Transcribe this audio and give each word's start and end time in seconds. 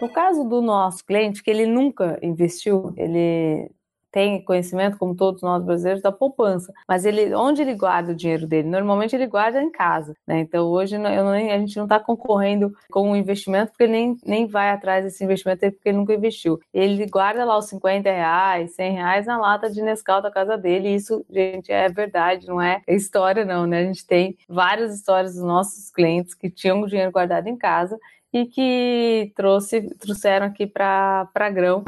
No 0.00 0.08
caso 0.08 0.44
do 0.44 0.60
nosso 0.60 1.04
cliente, 1.04 1.42
que 1.42 1.50
ele 1.50 1.66
nunca 1.66 2.18
investiu, 2.22 2.92
ele 2.96 3.70
tem 4.16 4.42
conhecimento, 4.42 4.96
como 4.96 5.14
todos 5.14 5.42
nós 5.42 5.62
brasileiros, 5.62 6.02
da 6.02 6.10
poupança. 6.10 6.72
Mas 6.88 7.04
ele, 7.04 7.34
onde 7.34 7.60
ele 7.60 7.74
guarda 7.74 8.12
o 8.12 8.14
dinheiro 8.14 8.46
dele? 8.46 8.66
Normalmente 8.66 9.14
ele 9.14 9.26
guarda 9.26 9.60
em 9.62 9.70
casa. 9.70 10.14
Né? 10.26 10.40
Então 10.40 10.66
hoje 10.68 10.96
não, 10.96 11.10
a 11.30 11.58
gente 11.58 11.76
não 11.76 11.84
está 11.84 12.00
concorrendo 12.00 12.72
com 12.90 13.10
o 13.10 13.16
investimento 13.16 13.72
porque 13.72 13.84
ele 13.84 13.92
nem, 13.92 14.16
nem 14.24 14.46
vai 14.46 14.70
atrás 14.70 15.04
desse 15.04 15.22
investimento 15.22 15.70
porque 15.70 15.90
ele 15.90 15.98
nunca 15.98 16.14
investiu. 16.14 16.58
Ele 16.72 17.04
guarda 17.04 17.44
lá 17.44 17.58
os 17.58 17.66
50 17.66 18.10
reais, 18.10 18.74
100 18.74 18.92
reais 18.94 19.26
na 19.26 19.36
lata 19.36 19.68
de 19.70 19.82
Nescau 19.82 20.22
da 20.22 20.30
casa 20.30 20.56
dele. 20.56 20.88
E 20.88 20.94
isso, 20.94 21.22
gente, 21.28 21.70
é 21.70 21.86
verdade, 21.90 22.46
não 22.46 22.58
é 22.58 22.80
história, 22.88 23.44
não. 23.44 23.66
Né? 23.66 23.80
A 23.80 23.84
gente 23.84 24.06
tem 24.06 24.34
várias 24.48 24.94
histórias 24.94 25.34
dos 25.34 25.44
nossos 25.44 25.90
clientes 25.90 26.34
que 26.34 26.48
tinham 26.48 26.80
o 26.80 26.86
dinheiro 26.86 27.12
guardado 27.12 27.48
em 27.48 27.56
casa 27.56 27.98
e 28.36 28.46
que 28.46 29.32
trouxe, 29.34 29.88
trouxeram 29.98 30.46
aqui 30.46 30.66
para 30.66 31.50
grão. 31.50 31.82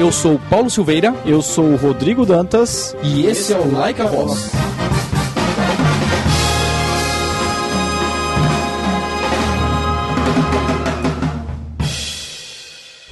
Eu 0.00 0.10
sou 0.10 0.40
Paulo 0.50 0.68
Silveira. 0.68 1.14
Eu 1.24 1.40
sou 1.40 1.66
o 1.66 1.76
Rodrigo 1.76 2.26
Dantas. 2.26 2.96
E 3.04 3.24
esse 3.24 3.52
é 3.52 3.56
o 3.56 3.72
Like 3.72 4.02
a 4.02 4.06
Voz. 4.06 4.50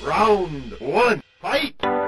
Round 0.03 0.77
1, 0.81 1.21
fight! 1.41 2.00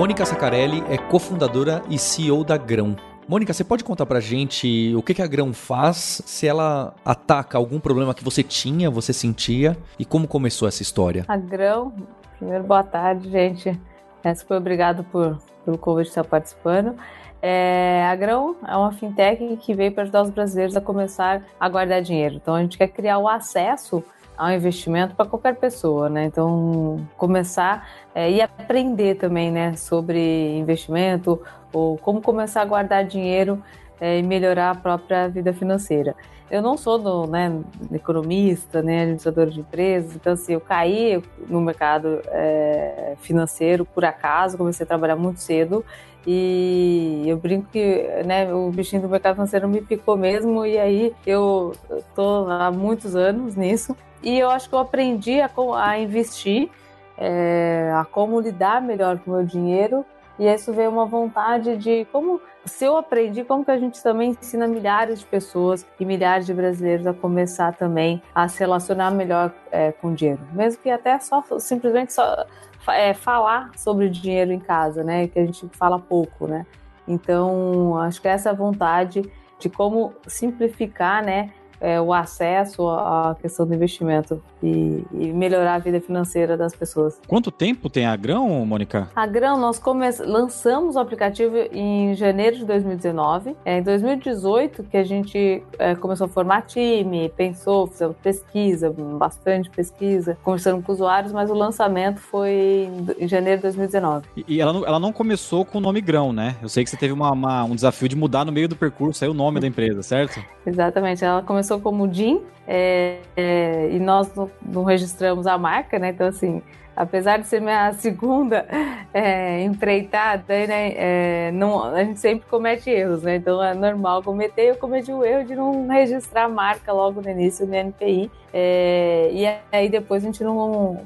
Mônica 0.00 0.24
Sacarelli 0.24 0.82
é 0.88 0.96
cofundadora 0.96 1.82
e 1.90 1.98
CEO 1.98 2.42
da 2.42 2.56
Grão. 2.56 2.96
Mônica, 3.28 3.52
você 3.52 3.62
pode 3.62 3.84
contar 3.84 4.06
pra 4.06 4.18
gente 4.18 4.94
o 4.96 5.02
que, 5.02 5.12
que 5.12 5.20
a 5.20 5.26
Grão 5.26 5.52
faz, 5.52 6.22
se 6.24 6.46
ela 6.46 6.94
ataca 7.04 7.58
algum 7.58 7.78
problema 7.78 8.14
que 8.14 8.24
você 8.24 8.42
tinha, 8.42 8.90
você 8.90 9.12
sentia, 9.12 9.76
e 9.98 10.06
como 10.06 10.26
começou 10.26 10.66
essa 10.66 10.80
história? 10.80 11.26
A 11.28 11.36
Grão, 11.36 11.92
primeiro 12.38 12.64
boa 12.64 12.82
tarde, 12.82 13.28
gente. 13.28 13.78
É, 14.24 14.34
super 14.34 14.56
obrigado 14.56 15.04
por, 15.04 15.36
pelo 15.66 15.76
convite 15.76 16.08
estar 16.08 16.24
participando. 16.24 16.96
É, 17.42 18.08
a 18.10 18.16
Grão 18.16 18.56
é 18.66 18.74
uma 18.78 18.92
fintech 18.92 19.58
que 19.58 19.74
veio 19.74 19.92
para 19.92 20.04
ajudar 20.04 20.22
os 20.22 20.30
brasileiros 20.30 20.78
a 20.78 20.80
começar 20.80 21.42
a 21.60 21.68
guardar 21.68 22.00
dinheiro. 22.00 22.36
Então 22.36 22.54
a 22.54 22.62
gente 22.62 22.78
quer 22.78 22.88
criar 22.88 23.18
o 23.18 23.28
acesso 23.28 24.02
ao 24.40 24.50
investimento 24.52 25.14
para 25.14 25.26
qualquer 25.26 25.54
pessoa, 25.56 26.08
né? 26.08 26.24
Então 26.24 27.06
começar 27.18 27.86
é, 28.14 28.30
e 28.30 28.40
aprender 28.40 29.16
também, 29.16 29.50
né, 29.50 29.76
sobre 29.76 30.56
investimento, 30.56 31.38
ou 31.70 31.98
como 31.98 32.22
começar 32.22 32.62
a 32.62 32.64
guardar 32.64 33.04
dinheiro 33.04 33.62
é, 34.00 34.18
e 34.18 34.22
melhorar 34.22 34.70
a 34.70 34.74
própria 34.74 35.28
vida 35.28 35.52
financeira. 35.52 36.16
Eu 36.50 36.62
não 36.62 36.78
sou 36.78 36.98
do, 36.98 37.26
né, 37.26 37.52
economista, 37.92 38.82
né, 38.82 39.02
administrador 39.02 39.48
de 39.48 39.60
empresas, 39.60 40.16
então 40.16 40.32
assim, 40.32 40.54
eu 40.54 40.60
caí 40.60 41.22
no 41.46 41.60
mercado 41.60 42.22
é, 42.28 43.14
financeiro 43.20 43.84
por 43.84 44.06
acaso, 44.06 44.56
comecei 44.56 44.84
a 44.84 44.86
trabalhar 44.86 45.16
muito 45.16 45.38
cedo 45.38 45.84
e 46.26 47.24
eu 47.26 47.36
brinco 47.36 47.68
que 47.70 48.08
né, 48.24 48.52
o 48.52 48.70
bichinho 48.70 49.02
do 49.02 49.08
mercado 49.08 49.34
financeiro 49.34 49.68
me 49.68 49.82
picou 49.82 50.16
mesmo 50.16 50.64
e 50.64 50.78
aí 50.78 51.14
eu 51.26 51.72
estou 51.90 52.50
há 52.50 52.70
muitos 52.70 53.14
anos 53.14 53.54
nisso 53.54 53.94
e 54.22 54.38
eu 54.38 54.50
acho 54.50 54.68
que 54.68 54.74
eu 54.74 54.78
aprendi 54.78 55.40
a, 55.40 55.50
a 55.76 55.98
investir, 55.98 56.70
é, 57.16 57.92
a 57.94 58.04
como 58.04 58.40
lidar 58.40 58.80
melhor 58.80 59.18
com 59.18 59.30
o 59.30 59.34
meu 59.34 59.44
dinheiro 59.44 60.04
e 60.40 60.46
isso 60.46 60.72
veio 60.72 60.88
uma 60.88 61.04
vontade 61.04 61.76
de 61.76 62.06
como, 62.10 62.40
se 62.64 62.86
eu 62.86 62.96
aprendi, 62.96 63.44
como 63.44 63.62
que 63.62 63.70
a 63.70 63.76
gente 63.76 64.02
também 64.02 64.30
ensina 64.30 64.66
milhares 64.66 65.20
de 65.20 65.26
pessoas 65.26 65.86
e 66.00 66.04
milhares 66.06 66.46
de 66.46 66.54
brasileiros 66.54 67.06
a 67.06 67.12
começar 67.12 67.74
também 67.74 68.22
a 68.34 68.48
se 68.48 68.58
relacionar 68.58 69.10
melhor 69.10 69.52
é, 69.70 69.92
com 69.92 70.14
dinheiro. 70.14 70.40
Mesmo 70.52 70.82
que 70.82 70.88
até 70.88 71.18
só, 71.18 71.44
simplesmente 71.58 72.14
só 72.14 72.46
é, 72.88 73.12
falar 73.12 73.70
sobre 73.76 74.08
dinheiro 74.08 74.50
em 74.50 74.58
casa, 74.58 75.04
né? 75.04 75.28
Que 75.28 75.38
a 75.38 75.44
gente 75.44 75.68
fala 75.72 75.98
pouco, 75.98 76.46
né? 76.46 76.64
Então, 77.06 77.98
acho 77.98 78.22
que 78.22 78.28
essa 78.28 78.54
vontade 78.54 79.30
de 79.58 79.68
como 79.68 80.14
simplificar, 80.26 81.22
né? 81.22 81.50
É, 81.80 82.00
o 82.00 82.12
acesso 82.12 82.88
à 82.88 83.36
questão 83.40 83.66
do 83.66 83.74
investimento 83.74 84.42
e, 84.62 85.04
e, 85.12 85.32
melhorar 85.32 85.74
a 85.74 85.78
vida 85.78 86.00
financeira 86.00 86.56
das 86.56 86.74
pessoas. 86.74 87.18
Quanto 87.26 87.50
tempo 87.50 87.88
tem 87.88 88.06
a 88.06 88.14
Grão, 88.14 88.64
Mônica? 88.66 89.08
A 89.16 89.26
Grão, 89.26 89.58
nós 89.58 89.80
lançamos 90.20 90.96
o 90.96 90.98
aplicativo 90.98 91.56
em 91.72 92.14
janeiro 92.14 92.56
de 92.56 92.64
2019. 92.64 93.56
É 93.64 93.78
em 93.78 93.82
2018 93.82 94.84
que 94.84 94.96
a 94.96 95.04
gente 95.04 95.62
é, 95.78 95.94
começou 95.94 96.26
a 96.26 96.28
formar 96.28 96.62
time, 96.62 97.32
pensou, 97.36 97.86
fizemos 97.86 98.16
pesquisa, 98.22 98.94
bastante 99.18 99.70
pesquisa, 99.70 100.36
conversando 100.42 100.82
com 100.82 100.92
usuários, 100.92 101.32
mas 101.32 101.50
o 101.50 101.54
lançamento 101.54 102.20
foi 102.20 102.88
em 103.18 103.26
janeiro 103.26 103.58
de 103.58 103.62
2019. 103.62 104.26
E, 104.36 104.44
e 104.46 104.60
ela, 104.60 104.72
não, 104.72 104.86
ela 104.86 104.98
não 104.98 105.12
começou 105.12 105.64
com 105.64 105.78
o 105.78 105.80
nome 105.80 106.00
Grão, 106.00 106.32
né? 106.32 106.56
Eu 106.62 106.68
sei 106.68 106.84
que 106.84 106.90
você 106.90 106.96
teve 106.96 107.12
uma, 107.12 107.32
uma, 107.32 107.64
um 107.64 107.74
desafio 107.74 108.08
de 108.08 108.16
mudar 108.16 108.44
no 108.44 108.52
meio 108.52 108.68
do 108.68 108.76
percurso 108.76 109.24
aí 109.24 109.30
o 109.30 109.34
nome 109.34 109.60
da 109.60 109.66
empresa, 109.66 110.02
certo? 110.02 110.44
Exatamente. 110.66 111.24
Ela 111.24 111.42
começou 111.42 111.69
começou 111.70 111.80
como 111.80 112.12
Jim 112.12 112.42
é, 112.66 113.18
é, 113.36 113.90
e 113.92 114.00
nós 114.00 114.34
não, 114.34 114.50
não, 114.60 114.84
registramos 114.84 115.46
a 115.46 115.56
marca, 115.56 115.98
né? 115.98 116.10
Então, 116.10 116.26
assim, 116.26 116.60
apesar 116.96 117.38
de 117.38 117.46
ser 117.46 117.60
minha 117.60 117.92
segunda 117.94 118.66
é, 119.14 119.62
empreitada, 119.62 120.42
né? 120.48 120.92
É, 120.96 121.50
não, 121.52 121.84
a 121.84 122.02
gente 122.02 122.18
sempre 122.18 122.48
comete 122.48 122.90
erros, 122.90 123.22
né? 123.22 123.36
Então 123.36 123.62
é 123.62 123.74
normal 123.74 124.22
cometer. 124.22 124.62
Eu 124.62 124.76
cometi 124.76 125.12
o 125.12 125.24
erro 125.24 125.46
de 125.46 125.54
não 125.54 125.86
registrar 125.86 126.44
a 126.44 126.48
marca 126.48 126.92
logo 126.92 127.20
no 127.20 127.30
início 127.30 127.66
do 127.66 127.74
NPI. 127.74 128.30
É, 128.52 129.30
e 129.32 129.46
aí 129.70 129.88
depois 129.88 130.24
a 130.24 130.26
gente 130.26 130.42
não 130.42 131.00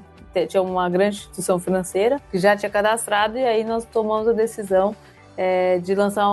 tinha 0.49 0.63
uma 0.63 0.89
grande 0.89 1.17
instituição 1.17 1.61
financeira 1.61 2.21
que 2.31 2.39
já 2.39 2.57
tinha 2.57 2.71
cadastrado 2.71 3.39
e 3.39 3.45
aí 3.45 3.63
nós 3.63 3.85
tomamos 3.85 4.27
a 4.27 4.33
decisão 4.33 4.97
é, 5.37 5.79
de 5.79 5.95
lançar 5.95 6.27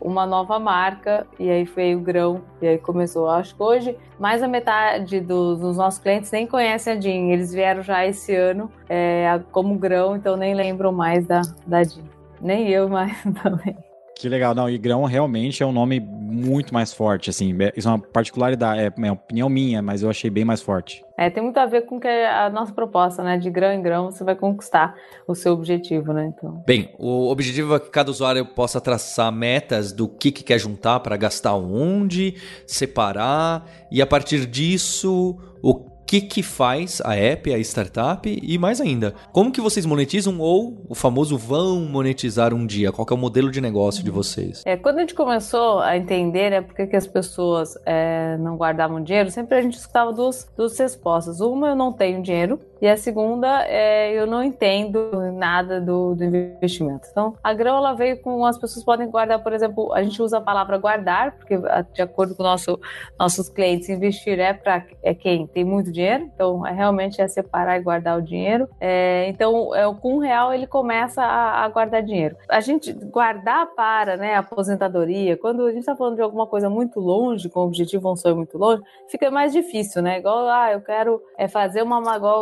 uma 0.00 0.26
nova 0.26 0.58
marca 0.58 1.26
e 1.38 1.50
aí 1.50 1.66
foi 1.66 1.94
o 1.94 2.00
grão 2.00 2.42
e 2.60 2.66
aí 2.68 2.78
começou. 2.78 3.28
Acho 3.28 3.54
que 3.54 3.62
hoje 3.62 3.96
mais 4.18 4.40
da 4.40 4.48
metade 4.48 5.20
dos, 5.20 5.76
nossos 5.76 6.00
clientes 6.00 6.30
nem 6.30 6.46
conhecem 6.46 6.92
a 6.92 7.00
Jean. 7.00 7.32
Eles 7.32 7.52
vieram 7.52 7.82
já 7.82 8.06
esse 8.06 8.34
ano 8.34 8.70
é, 8.88 9.40
como 9.52 9.76
grão, 9.76 10.16
então 10.16 10.36
nem 10.36 10.54
lembram 10.54 10.92
mais 10.92 11.26
da, 11.26 11.42
da 11.66 11.82
Jean. 11.82 12.04
Nem 12.40 12.68
eu 12.68 12.88
mais 12.88 13.16
também. 13.42 13.76
Que 14.18 14.28
legal, 14.28 14.52
não, 14.52 14.68
e 14.68 14.76
grão 14.76 15.04
realmente 15.04 15.62
é 15.62 15.66
um 15.66 15.70
nome 15.70 16.00
muito 16.00 16.74
mais 16.74 16.92
forte, 16.92 17.30
assim, 17.30 17.56
é, 17.62 17.72
isso 17.76 17.86
é 17.88 17.92
uma 17.92 18.00
particularidade, 18.00 18.80
é 18.80 18.92
uma 18.96 19.12
opinião 19.12 19.48
minha, 19.48 19.80
mas 19.80 20.02
eu 20.02 20.10
achei 20.10 20.28
bem 20.28 20.44
mais 20.44 20.60
forte. 20.60 21.04
É, 21.16 21.30
tem 21.30 21.40
muito 21.40 21.56
a 21.58 21.66
ver 21.66 21.82
com 21.82 22.00
que 22.00 22.08
a 22.08 22.50
nossa 22.50 22.72
proposta, 22.72 23.22
né, 23.22 23.38
de 23.38 23.48
grão 23.48 23.72
em 23.72 23.80
grão 23.80 24.10
você 24.10 24.24
vai 24.24 24.34
conquistar 24.34 24.96
o 25.26 25.36
seu 25.36 25.52
objetivo, 25.52 26.12
né, 26.12 26.32
então. 26.36 26.64
Bem, 26.66 26.90
o 26.98 27.30
objetivo 27.30 27.76
é 27.76 27.78
que 27.78 27.90
cada 27.90 28.10
usuário 28.10 28.44
possa 28.44 28.80
traçar 28.80 29.30
metas 29.30 29.92
do 29.92 30.08
que, 30.08 30.32
que 30.32 30.42
quer 30.42 30.58
juntar 30.58 30.98
para 30.98 31.16
gastar 31.16 31.54
onde, 31.54 32.34
separar, 32.66 33.66
e 33.88 34.02
a 34.02 34.06
partir 34.06 34.46
disso, 34.46 35.38
o 35.62 35.97
que 36.08 36.22
que 36.22 36.42
faz 36.42 37.02
a 37.04 37.14
app, 37.14 37.52
a 37.52 37.58
startup 37.58 38.26
e 38.42 38.58
mais 38.58 38.80
ainda, 38.80 39.14
como 39.30 39.52
que 39.52 39.60
vocês 39.60 39.84
monetizam 39.84 40.40
ou 40.40 40.82
o 40.88 40.94
famoso 40.94 41.36
vão 41.36 41.82
monetizar 41.82 42.54
um 42.54 42.66
dia? 42.66 42.90
Qual 42.90 43.06
é 43.10 43.12
o 43.12 43.16
modelo 43.18 43.50
de 43.50 43.60
negócio 43.60 44.02
de 44.02 44.10
vocês? 44.10 44.62
É, 44.64 44.74
quando 44.74 44.96
a 44.96 45.00
gente 45.00 45.14
começou 45.14 45.80
a 45.80 45.98
entender 45.98 46.48
né, 46.48 46.62
por 46.62 46.74
que 46.74 46.96
as 46.96 47.06
pessoas 47.06 47.74
é, 47.84 48.38
não 48.38 48.56
guardavam 48.56 49.02
dinheiro, 49.02 49.30
sempre 49.30 49.58
a 49.58 49.60
gente 49.60 49.76
escutava 49.76 50.10
duas 50.10 50.78
respostas. 50.78 51.40
Uma, 51.40 51.68
eu 51.68 51.76
não 51.76 51.92
tenho 51.92 52.22
dinheiro, 52.22 52.58
e 52.80 52.88
a 52.88 52.96
segunda 52.96 53.64
é 53.66 54.12
eu 54.12 54.26
não 54.26 54.42
entendo 54.42 55.10
nada 55.32 55.80
do, 55.80 56.14
do, 56.14 56.24
investimento. 56.24 57.08
Então, 57.10 57.34
a 57.42 57.52
grão 57.52 57.76
ela 57.76 57.92
veio 57.94 58.20
com 58.20 58.44
as 58.44 58.58
pessoas 58.58 58.84
podem 58.84 59.08
guardar, 59.10 59.42
por 59.42 59.52
exemplo, 59.52 59.92
a 59.92 60.02
gente 60.02 60.20
usa 60.22 60.38
a 60.38 60.40
palavra 60.40 60.78
guardar, 60.78 61.32
porque 61.32 61.56
de 61.92 62.02
acordo 62.02 62.34
com 62.34 62.42
nosso, 62.42 62.78
nossos 63.18 63.48
clientes, 63.48 63.88
investir 63.88 64.38
é 64.38 64.52
para 64.52 64.84
é 65.02 65.14
quem 65.14 65.46
tem 65.46 65.64
muito 65.64 65.90
dinheiro, 65.90 66.30
então 66.32 66.66
é 66.66 66.72
realmente 66.72 67.20
é 67.20 67.28
separar 67.28 67.78
e 67.78 67.82
guardar 67.82 68.18
o 68.18 68.22
dinheiro. 68.22 68.68
É, 68.80 69.28
então, 69.28 69.74
é, 69.74 69.92
com 69.94 70.16
um 70.16 70.18
real 70.18 70.52
ele 70.52 70.66
começa 70.66 71.22
a, 71.22 71.64
a, 71.64 71.68
guardar 71.68 72.02
dinheiro. 72.02 72.36
A 72.48 72.60
gente 72.60 72.92
guardar 72.92 73.66
para 73.74 74.16
né, 74.16 74.34
aposentadoria, 74.34 75.36
quando 75.36 75.66
a 75.66 75.70
gente 75.70 75.80
está 75.80 75.96
falando 75.96 76.16
de 76.16 76.22
alguma 76.22 76.46
coisa 76.46 76.70
muito 76.70 77.00
longe, 77.00 77.48
com 77.48 77.60
o 77.60 77.66
objetivo 77.66 78.10
um 78.10 78.16
sonho 78.16 78.36
muito 78.36 78.56
longe, 78.56 78.82
fica 79.08 79.30
mais 79.30 79.52
difícil, 79.52 80.02
né? 80.02 80.18
Igual, 80.18 80.48
ah, 80.48 80.72
eu 80.72 80.80
quero 80.80 81.20
é, 81.36 81.48
fazer 81.48 81.82
uma 81.82 81.98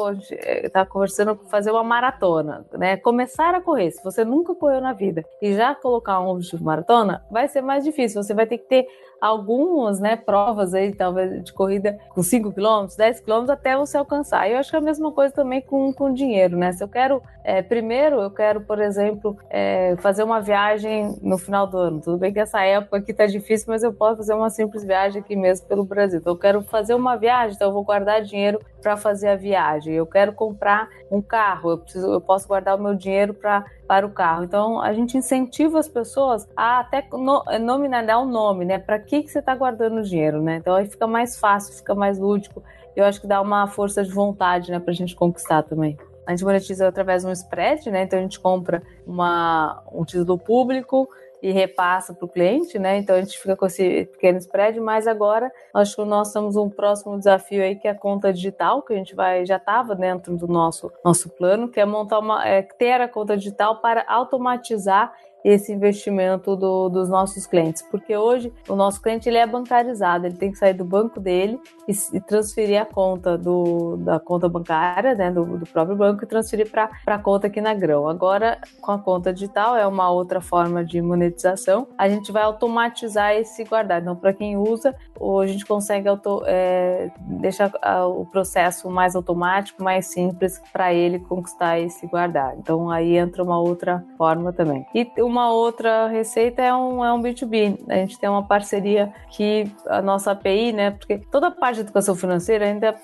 a 0.07 0.15
gente 0.35 0.57
gente 0.57 0.67
está 0.67 0.85
conversando 0.85 1.39
fazer 1.51 1.71
uma 1.71 1.85
maratona, 1.85 2.65
né? 2.73 2.97
Começar 2.97 3.55
a 3.55 3.61
correr. 3.61 3.91
Se 3.91 4.03
você 4.03 4.25
nunca 4.25 4.55
correu 4.55 4.81
na 4.81 4.93
vida 4.93 5.25
e 5.41 5.55
já 5.55 5.75
colocar 5.75 6.21
um 6.21 6.29
objetivo 6.29 6.65
maratona, 6.65 7.25
vai 7.31 7.49
ser 7.49 7.63
mais 7.63 7.85
difícil. 7.85 8.23
Você 8.23 8.35
vai 8.35 8.47
ter 8.47 8.59
que 8.59 8.69
ter 8.69 8.87
algumas 9.21 9.99
né, 9.99 10.15
provas 10.17 10.75
aí, 10.75 10.95
talvez, 10.95 11.43
de 11.43 11.53
corrida 11.53 11.99
com 12.11 12.23
5 12.23 12.53
km, 12.53 12.87
10 12.97 13.21
km 13.21 13.51
até 13.51 13.77
você 13.77 13.97
alcançar. 13.97 14.49
E 14.49 14.53
eu 14.53 14.59
acho 14.59 14.71
que 14.71 14.77
é 14.77 14.79
a 14.79 14.83
mesma 14.83 15.11
coisa 15.13 15.35
também 15.35 15.61
com, 15.63 15.93
com 15.93 16.13
dinheiro, 16.13 16.57
né? 16.57 16.73
Se 16.73 16.85
eu 16.85 16.89
quero, 16.89 17.23
é, 17.43 17.63
primeiro, 17.63 18.21
eu 18.21 18.31
quero, 18.31 18.61
por 18.61 18.79
exemplo, 18.81 19.37
é, 19.49 19.97
fazer 19.99 20.23
uma 20.23 20.41
viagem 20.41 21.17
no 21.23 21.39
final 21.39 21.67
do 21.67 21.79
ano. 21.79 22.01
Tudo 22.01 22.19
bem 22.19 22.33
que 22.33 22.41
essa 22.41 22.63
época 22.63 22.99
aqui 22.99 23.15
tá 23.15 23.27
difícil, 23.27 23.67
mas 23.69 23.83
eu 23.83 23.93
posso 23.93 24.19
fazer 24.19 24.35
uma 24.35 24.51
simples 24.51 24.85
viagem 24.85 25.23
aqui 25.23 25.35
mesmo 25.35 25.67
pelo 25.67 25.85
Brasil. 25.85 26.21
Então, 26.21 26.35
eu 26.35 26.39
quero 26.39 26.63
fazer 26.63 26.95
uma 26.95 27.17
viagem, 27.17 27.57
então 27.57 27.69
eu 27.69 27.75
vou 27.75 27.85
guardar 27.85 28.23
dinheiro 28.23 28.61
para 28.87 28.97
fazer 28.97 29.27
a 29.31 29.35
viagem. 29.35 29.95
Eu 29.95 30.07
quero 30.07 30.33
comprar 30.33 30.89
um 31.11 31.21
carro, 31.21 31.71
eu, 31.71 31.79
preciso, 31.79 32.07
eu 32.07 32.21
posso 32.21 32.47
guardar 32.47 32.79
o 32.79 32.81
meu 32.81 32.95
dinheiro 32.95 33.35
para 33.35 33.65
para 33.85 34.07
o 34.07 34.11
carro. 34.11 34.45
Então 34.45 34.81
a 34.81 34.93
gente 34.93 35.19
incentiva 35.19 35.81
as 35.81 35.89
pessoas 35.89 36.49
a 36.57 36.79
até 36.79 37.05
no, 37.13 37.43
nominar, 37.61 38.07
dar 38.07 38.21
um 38.21 38.27
nome, 38.27 38.65
né? 38.65 38.79
Para 38.79 39.01
que, 39.01 39.25
que 39.25 39.29
você 39.29 39.41
está 39.41 39.57
guardando 39.57 39.99
o 39.99 40.03
dinheiro, 40.03 40.41
né? 40.41 40.57
Então 40.57 40.77
aí 40.77 40.87
fica 40.87 41.05
mais 41.05 41.37
fácil, 41.37 41.75
fica 41.75 41.97
mais 41.97 42.17
lúdico. 42.17 42.63
Eu 42.95 43.05
acho 43.05 43.21
que 43.21 43.27
dá 43.27 43.41
uma 43.41 43.67
força 43.67 44.05
de 44.05 44.13
vontade, 44.13 44.71
né, 44.71 44.79
para 44.79 44.93
a 44.93 44.95
gente 44.95 45.17
conquistar 45.17 45.65
também. 45.65 45.99
A 46.25 46.31
gente 46.31 46.45
monetiza 46.45 46.87
através 46.87 47.23
de 47.23 47.29
um 47.29 47.33
spread, 47.33 47.91
né? 47.91 48.05
Então 48.05 48.21
a 48.21 48.23
gente 48.23 48.39
compra 48.39 48.85
uma, 49.05 49.83
um 49.93 50.05
título 50.05 50.39
público 50.39 51.09
e 51.43 51.51
repassa 51.53 52.15
para 52.15 52.25
o 52.25 52.29
cliente, 52.29 52.79
né? 52.79 52.99
Então 52.99 53.17
a 53.17 53.21
gente 53.21 53.39
fica 53.39 53.57
com 53.57 53.67
esse 53.67 54.07
pequeno 54.07 54.39
spread, 54.39 54.81
mas 54.81 55.07
agora 55.07 55.51
acho 55.75 55.97
que 55.97 56.05
nós 56.05 56.33
temos 56.33 56.57
um 56.57 56.69
próximo 56.69 57.19
desafio 57.19 57.63
aí 57.63 57.77
que 57.77 57.87
é 57.87 57.91
a 57.91 57.95
conta 57.95 58.33
digital, 58.33 58.83
que 58.83 58.93
a 58.93 58.97
gente 58.97 59.15
vai 59.15 59.45
já 59.45 59.57
estava 59.57 59.95
dentro 59.95 60.37
do 60.37 60.47
nosso 60.47 60.93
nosso 61.05 61.29
plano, 61.29 61.69
que 61.69 61.81
é 61.81 61.85
montar 61.85 62.19
uma 62.19 62.47
é, 62.47 62.63
ter 62.63 63.01
a 63.01 63.09
conta 63.09 63.37
digital 63.37 63.81
para 63.81 64.05
automatizar 64.09 65.13
esse 65.47 65.73
investimento 65.73 66.57
do, 66.57 66.89
dos 66.89 67.09
nossos 67.09 67.47
clientes, 67.47 67.81
porque 67.81 68.17
hoje 68.17 68.53
o 68.69 68.75
nosso 68.75 69.01
cliente 69.01 69.29
ele 69.29 69.39
é 69.39 69.47
bancarizado, 69.47 70.27
ele 70.27 70.35
tem 70.35 70.51
que 70.51 70.59
sair 70.59 70.75
do 70.75 70.85
banco 70.85 71.21
dele 71.21 71.61
e, 71.87 71.93
e 72.17 72.21
transferir 72.21 72.83
a 72.83 72.85
conta 72.85 73.39
do, 73.39 73.97
da 73.99 74.19
conta 74.19 74.49
bancária, 74.49 75.15
né, 75.15 75.31
do, 75.31 75.59
do 75.59 75.65
próprio 75.65 75.97
banco 75.97 76.25
e 76.25 76.27
transferir 76.27 76.69
para 76.69 76.91
a 77.07 77.19
conta 77.19 77.47
aqui 77.47 77.61
na 77.61 77.75
Grão. 77.75 78.09
Agora, 78.09 78.59
com 78.81 78.91
a 78.91 78.99
conta 78.99 79.33
digital 79.33 79.77
é 79.77 79.87
uma 79.87 80.11
outra 80.11 80.41
forma 80.41 80.85
de 80.85 81.01
monetização, 81.01 81.87
a 81.97 82.09
gente 82.09 82.33
vai 82.33 82.43
automatizar 82.43 83.33
esse 83.35 83.63
guardar. 83.63 84.03
Então, 84.03 84.17
para 84.17 84.33
quem 84.33 84.57
usa, 84.57 84.97
a 85.41 85.47
gente 85.47 85.65
consegue 85.65 86.09
auto, 86.09 86.43
é, 86.45 87.09
deixar 87.21 87.71
o 88.09 88.27
processo 88.27 88.91
mais 88.91 89.15
automático, 89.15 89.81
mais 89.81 90.07
simples 90.07 90.61
para 90.73 90.93
ele 90.93 91.21
conquistar 91.21 91.79
esse 91.79 92.05
guardar. 92.09 92.57
Então, 92.59 92.91
aí 92.91 93.17
entra 93.17 93.45
uma 93.45 93.61
outra 93.61 94.05
forma 94.19 94.53
também. 94.53 94.85
E 94.93 95.09
uma 95.23 95.36
uma 95.37 95.53
outra 95.53 96.09
receita 96.09 96.63
é 96.63 96.75
um, 96.75 97.05
é 97.05 97.13
um 97.13 97.21
B2B. 97.21 97.79
A 97.89 97.97
gente 97.97 98.19
tem 98.19 98.29
uma 98.29 98.43
parceria 98.43 99.13
que 99.31 99.71
a 99.87 100.01
nossa 100.01 100.31
API, 100.31 100.73
né? 100.73 100.93
Porque 100.93 101.19
toda 101.31 101.49
a 101.49 101.51
parte 101.51 101.77
de 101.77 101.81
educação 101.83 102.15
financeira 102.15 102.65
ainda 102.65 102.95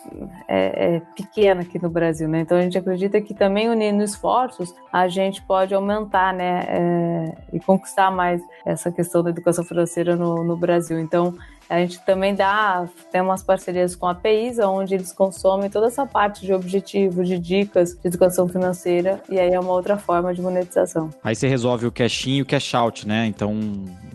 é, 0.48 0.96
é 0.96 1.00
pequena 1.14 1.60
aqui 1.60 1.80
no 1.80 1.90
Brasil, 1.90 2.26
né? 2.26 2.40
Então 2.40 2.56
a 2.56 2.62
gente 2.62 2.78
acredita 2.78 3.20
que 3.20 3.34
também 3.34 3.68
unindo 3.68 4.02
esforços 4.02 4.74
a 4.90 5.08
gente 5.08 5.42
pode 5.42 5.74
aumentar, 5.74 6.32
né? 6.32 6.64
É, 6.68 7.34
e 7.52 7.60
conquistar 7.60 8.10
mais 8.10 8.42
essa 8.64 8.90
questão 8.90 9.22
da 9.22 9.28
educação 9.28 9.64
financeira 9.64 10.16
no, 10.16 10.42
no 10.42 10.56
Brasil. 10.56 10.98
Então 10.98 11.34
a 11.72 11.78
gente 11.78 11.98
também 12.00 12.34
dá, 12.34 12.86
tem 13.10 13.22
umas 13.22 13.42
parcerias 13.42 13.96
com 13.96 14.06
APIs, 14.06 14.58
onde 14.58 14.94
eles 14.94 15.10
consomem 15.10 15.70
toda 15.70 15.86
essa 15.86 16.04
parte 16.04 16.44
de 16.44 16.52
objetivo, 16.52 17.24
de 17.24 17.38
dicas 17.38 17.94
de 17.94 18.08
educação 18.08 18.46
financeira, 18.46 19.22
e 19.26 19.40
aí 19.40 19.54
é 19.54 19.58
uma 19.58 19.72
outra 19.72 19.96
forma 19.96 20.34
de 20.34 20.42
monetização. 20.42 21.08
Aí 21.24 21.34
você 21.34 21.48
resolve 21.48 21.86
o 21.86 21.90
cash-in 21.90 22.36
e 22.36 22.42
o 22.42 22.46
cash-out, 22.46 23.08
né? 23.08 23.24
Então, 23.24 23.58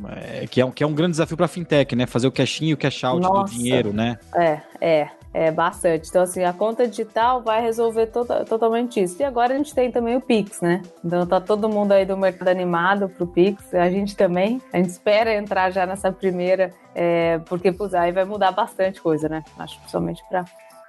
é, 0.08 0.46
que, 0.46 0.62
é 0.62 0.66
um, 0.66 0.70
que 0.70 0.84
é 0.84 0.88
um 0.88 0.94
grande 0.94 1.14
desafio 1.14 1.36
para 1.36 1.48
a 1.48 1.50
fintech, 1.50 1.96
né? 1.96 2.06
Fazer 2.06 2.28
o 2.28 2.32
cash-in 2.32 2.68
e 2.68 2.74
o 2.74 2.78
cash-out 2.78 3.22
do 3.22 3.46
dinheiro, 3.46 3.92
né? 3.92 4.20
É, 4.36 4.62
é. 4.80 5.10
É, 5.40 5.52
bastante. 5.52 6.10
Então, 6.10 6.24
assim, 6.24 6.44
a 6.44 6.52
conta 6.52 6.88
digital 6.88 7.44
vai 7.44 7.62
resolver 7.62 8.08
to 8.08 8.26
totalmente 8.50 9.00
isso. 9.00 9.22
E 9.22 9.24
agora 9.24 9.54
a 9.54 9.58
gente 9.58 9.72
tem 9.72 9.92
também 9.92 10.16
o 10.16 10.22
Pix, 10.22 10.62
né? 10.62 10.82
Então 11.06 11.28
tá 11.28 11.40
todo 11.40 11.70
mundo 11.70 11.92
aí 11.92 12.08
do 12.08 12.18
mercado 12.18 12.48
animado 12.48 13.08
pro 13.08 13.28
Pix, 13.28 13.72
a 13.72 13.88
gente 13.88 14.18
também. 14.18 14.60
A 14.74 14.78
gente 14.78 14.90
espera 14.90 15.36
entrar 15.36 15.70
já 15.70 15.86
nessa 15.86 16.12
primeira, 16.12 16.74
é, 16.96 17.38
porque, 17.46 17.72
pô, 17.72 17.88
aí 17.94 18.12
vai 18.12 18.26
mudar 18.26 18.52
bastante 18.52 19.00
coisa, 19.00 19.30
né? 19.30 19.44
Acho 19.60 19.78
principalmente 19.78 20.24
para 20.28 20.44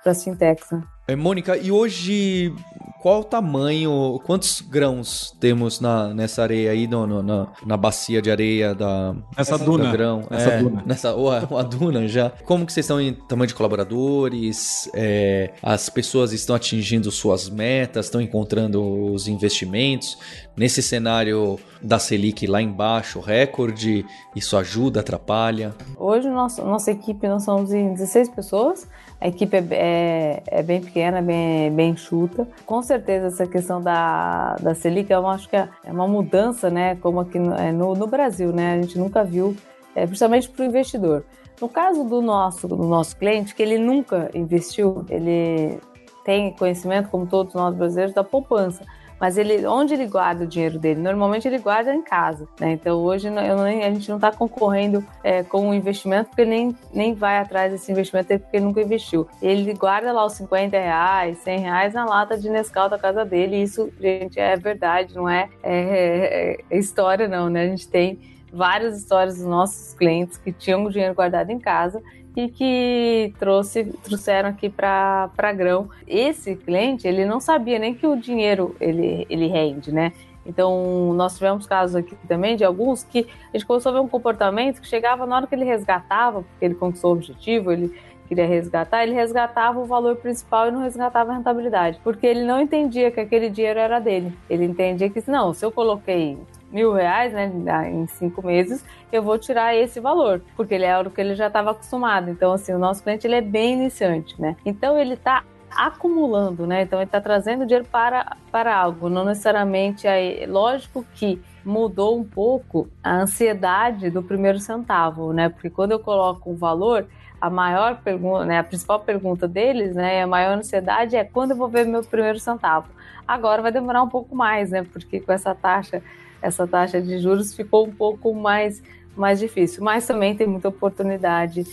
as 0.06 0.25
fintechs, 0.25 0.71
né? 0.71 0.83
É, 1.06 1.15
Mônica, 1.15 1.55
e 1.55 1.71
hoje 1.71 2.55
qual 3.00 3.21
o 3.21 3.25
tamanho, 3.25 4.21
quantos 4.25 4.61
grãos 4.61 5.35
temos 5.39 5.81
na, 5.81 6.12
nessa 6.12 6.43
areia 6.43 6.73
aí, 6.73 6.87
no, 6.87 7.06
no, 7.06 7.23
na, 7.23 7.47
na 7.65 7.77
bacia 7.77 8.21
de 8.21 8.31
areia 8.31 8.75
da... 8.75 9.15
Essa 9.37 9.56
duna. 9.56 9.93
Grão? 9.93 10.27
Essa 10.31 10.50
é, 10.50 10.62
duna. 10.62 10.83
Nessa, 10.85 11.15
ou 11.15 11.31
a, 11.31 11.47
ou 11.49 11.59
a, 11.59 11.62
duna 11.62 12.09
já. 12.09 12.31
Como 12.45 12.67
que 12.67 12.73
vocês 12.73 12.85
estão 12.85 13.00
em 13.00 13.15
tamanho 13.15 13.47
de 13.47 13.55
colaboradores? 13.55 14.91
É, 14.95 15.53
as 15.62 15.89
pessoas 15.89 16.33
estão 16.33 16.56
atingindo 16.56 17.11
suas 17.11 17.49
metas, 17.49 18.06
estão 18.06 18.21
encontrando 18.21 18.83
os 19.12 19.29
investimentos? 19.29 20.19
Nesse 20.56 20.83
cenário 20.83 21.59
da 21.81 22.00
Selic 22.00 22.47
lá 22.49 22.61
embaixo, 22.61 23.21
recorde, 23.21 24.05
isso 24.35 24.56
ajuda, 24.56 25.00
atrapalha? 25.00 25.73
Hoje, 25.97 26.29
nossa, 26.29 26.65
nossa 26.65 26.91
equipe, 26.91 27.29
nós 27.29 27.45
somos 27.45 27.73
em 27.73 27.93
16 27.93 28.31
pessoas, 28.31 28.89
a 29.20 29.26
equipe 29.26 29.56
é, 29.56 29.67
é, 29.70 30.43
é, 30.47 30.62
bem 30.62 30.81
pequena, 30.81 31.20
bem, 31.20 31.73
bem 31.73 31.91
enxuta. 31.91 32.47
Com 32.65 32.81
certeza, 32.82 33.26
essa 33.26 33.47
questão 33.47 33.82
da, 33.82 34.55
da 34.56 34.75
Selic, 34.75 35.11
eu 35.11 35.26
acho 35.26 35.49
que 35.49 35.56
é, 35.56 35.69
é 35.85 35.93
uma 35.93 36.06
mudança, 36.06 36.70
né? 36.70 36.97
Como 36.97 37.20
aqui 37.20 37.38
no, 37.38 37.55
é, 37.55 37.73
no, 37.73 37.94
no 37.94 38.06
Brasil, 38.06 38.53
né? 38.53 38.75
A 38.75 38.82
gente 38.82 38.97
nunca 38.97 39.25
viu, 39.25 39.56
é, 39.94 40.06
principalmente 40.06 40.49
para 40.49 40.62
o 40.62 40.67
investidor. 40.67 41.25
No 41.61 41.69
caso 41.69 42.05
do 42.05 42.23
nosso, 42.23 42.69
do 42.69 42.76
nosso 42.76 43.17
cliente, 43.17 43.55
que 43.55 43.62
ele 43.62 43.79
nunca 43.79 44.31
investiu, 44.32 45.05
ele 45.11 45.81
tem 46.25 46.53
conhecimento, 46.53 47.09
como 47.09 47.26
todos 47.26 47.55
nós 47.55 47.75
brasileiros, 47.75 48.14
da 48.14 48.23
poupança 48.23 48.85
mas 49.20 49.37
ele, 49.37 49.67
onde 49.67 49.94
ele 49.94 50.06
guarda 50.06 50.44
o 50.44 50.47
dinheiro 50.47 50.79
dele? 50.79 51.00
Normalmente 51.00 51.47
ele 51.47 51.59
guarda 51.59 51.94
em 51.94 52.03
casa, 52.03 52.47
né? 52.61 52.73
Então 52.73 52.99
hoje 52.99 53.31
nem, 53.31 53.85
a 53.85 53.91
gente 53.91 54.09
não 54.09 54.17
está 54.17 54.31
concorrendo 54.31 55.05
é, 55.23 55.43
com 55.43 55.69
o 55.69 55.75
investimento 55.75 56.29
porque 56.31 56.43
ele 56.43 56.50
nem, 56.50 56.76
nem 56.93 57.15
vai 57.15 57.38
atrás 57.38 57.73
desse 57.73 57.91
investimento 57.91 58.38
porque 58.38 58.61
nunca 58.61 58.81
investiu. 58.81 59.29
Ele 59.43 59.73
guarda 59.75 60.12
lá 60.12 60.25
os 60.25 60.35
50 60.35 60.76
reais, 60.76 61.38
100 61.38 61.59
reais 61.59 61.94
na 61.94 62.05
lata 62.05 62.38
de 62.38 62.49
Nescau 62.49 62.88
da 62.88 62.99
casa 62.99 63.25
dele. 63.25 63.56
E 63.56 63.62
isso, 63.62 63.91
gente, 64.00 64.38
é 64.38 64.56
verdade, 64.56 65.15
não 65.15 65.29
é, 65.29 65.49
é, 65.62 66.59
é 66.71 66.79
história 66.79 67.26
não, 67.26 67.49
né? 67.49 67.62
A 67.62 67.69
gente 67.69 67.88
tem 67.88 68.19
várias 68.53 68.99
histórias 68.99 69.37
dos 69.37 69.47
nossos 69.47 69.94
clientes 69.94 70.38
que 70.38 70.53
tinham 70.53 70.85
o 70.85 70.91
dinheiro 70.91 71.14
guardado 71.14 71.50
em 71.50 71.59
casa 71.59 72.03
e 72.38 72.49
que 72.49 73.35
trouxe, 73.37 73.85
trouxeram 74.05 74.50
aqui 74.50 74.69
para 74.69 75.52
grão. 75.56 75.90
Esse 76.06 76.55
cliente, 76.55 77.08
ele 77.08 77.25
não 77.25 77.40
sabia 77.40 77.81
nem 77.81 77.93
que 77.93 78.06
o 78.06 78.14
dinheiro 78.14 78.76
ele, 78.81 79.26
ele 79.29 79.49
rende, 79.49 79.90
né? 79.90 80.12
Então, 80.46 81.12
nós 81.14 81.35
tivemos 81.35 81.67
casos 81.67 81.96
aqui 81.96 82.14
também 82.28 82.57
de 82.57 82.64
alguns 82.64 83.02
que 83.02 83.26
a 83.52 83.57
gente 83.57 83.66
começou 83.66 83.90
a 83.90 83.95
ver 83.95 84.00
um 84.00 84.09
comportamento 84.09 84.80
que 84.80 84.87
chegava 84.87 85.26
na 85.26 85.35
hora 85.35 85.47
que 85.49 85.54
ele 85.54 85.64
resgatava, 85.64 86.42
porque 86.42 86.64
ele 86.64 86.76
conquistou 86.76 87.11
o 87.11 87.14
objetivo, 87.14 87.73
ele 87.73 87.92
queria 88.28 88.47
resgatar, 88.47 89.02
ele 89.02 89.14
resgatava 89.14 89.80
o 89.80 89.85
valor 89.85 90.14
principal 90.14 90.68
e 90.68 90.71
não 90.71 90.83
resgatava 90.83 91.33
a 91.33 91.35
rentabilidade, 91.35 91.99
porque 92.04 92.25
ele 92.25 92.45
não 92.45 92.61
entendia 92.61 93.11
que 93.11 93.18
aquele 93.18 93.50
dinheiro 93.50 93.80
era 93.80 93.99
dele. 93.99 94.33
Ele 94.49 94.64
entendia 94.64 95.11
que, 95.11 95.28
não, 95.28 95.52
se 95.52 95.66
eu 95.66 95.73
coloquei 95.73 96.38
mil 96.71 96.93
reais, 96.93 97.33
né, 97.33 97.51
em 97.91 98.07
cinco 98.07 98.45
meses, 98.45 98.85
eu 99.11 99.23
vou 99.23 99.39
tirar 99.39 99.75
esse 99.75 100.01
valor, 100.01 100.43
porque 100.57 100.75
ele 100.75 100.85
é 100.85 100.99
o 100.99 101.11
que 101.11 101.21
ele 101.21 101.35
já 101.35 101.47
estava 101.47 101.71
acostumado. 101.71 102.31
Então, 102.31 102.53
assim, 102.53 102.73
o 102.73 102.79
nosso 102.79 103.03
cliente 103.03 103.27
ele 103.27 103.37
é 103.37 103.41
bem 103.41 103.75
iniciante, 103.75 104.41
né? 104.41 104.57
Então 104.65 104.99
ele 104.99 105.15
está 105.15 105.43
acumulando, 105.71 106.67
né? 106.67 106.83
Então 106.83 106.99
ele 106.99 107.07
está 107.07 107.21
trazendo 107.21 107.65
dinheiro 107.65 107.87
para, 107.91 108.37
para 108.51 108.77
algo, 108.77 109.09
não 109.09 109.25
necessariamente 109.25 110.07
aí. 110.07 110.47
Lógico 110.47 111.05
que 111.15 111.41
mudou 111.65 112.19
um 112.19 112.25
pouco 112.25 112.89
a 113.03 113.17
ansiedade 113.17 114.11
do 114.11 114.23
primeiro 114.23 114.59
centavo, 114.59 115.33
né? 115.33 115.49
Porque 115.49 115.71
quando 115.71 115.93
eu 115.93 115.99
coloco 115.99 116.51
um 116.51 116.57
valor, 116.57 117.07
a 117.41 117.49
maior 117.49 118.01
pergunta, 118.03 118.45
né, 118.45 118.59
a 118.59 118.65
principal 118.65 119.01
pergunta 119.01 119.47
deles, 119.47 119.95
né, 119.95 120.23
a 120.23 120.27
maior 120.27 120.59
ansiedade 120.59 121.15
é 121.15 121.23
quando 121.25 121.53
eu 121.53 121.57
vou 121.57 121.69
ver 121.69 121.87
meu 121.87 122.03
primeiro 122.03 122.41
centavo. 122.41 122.89
Agora 123.27 123.63
vai 123.63 123.71
demorar 123.71 124.03
um 124.03 124.09
pouco 124.09 124.35
mais, 124.35 124.71
né? 124.71 124.83
Porque 124.83 125.21
com 125.21 125.33
essa 125.33 125.55
taxa 125.55 126.03
essa 126.42 126.66
taxa 126.66 127.00
de 127.00 127.18
juros 127.18 127.54
ficou 127.54 127.87
um 127.87 127.92
pouco 127.92 128.35
mais, 128.35 128.83
mais 129.16 129.38
difícil. 129.38 129.83
Mas 129.83 130.07
também 130.07 130.35
tem 130.37 130.47
muita 130.47 130.68
oportunidade 130.68 131.66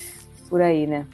por 0.50 0.62
aí, 0.62 0.88
né? 0.88 1.06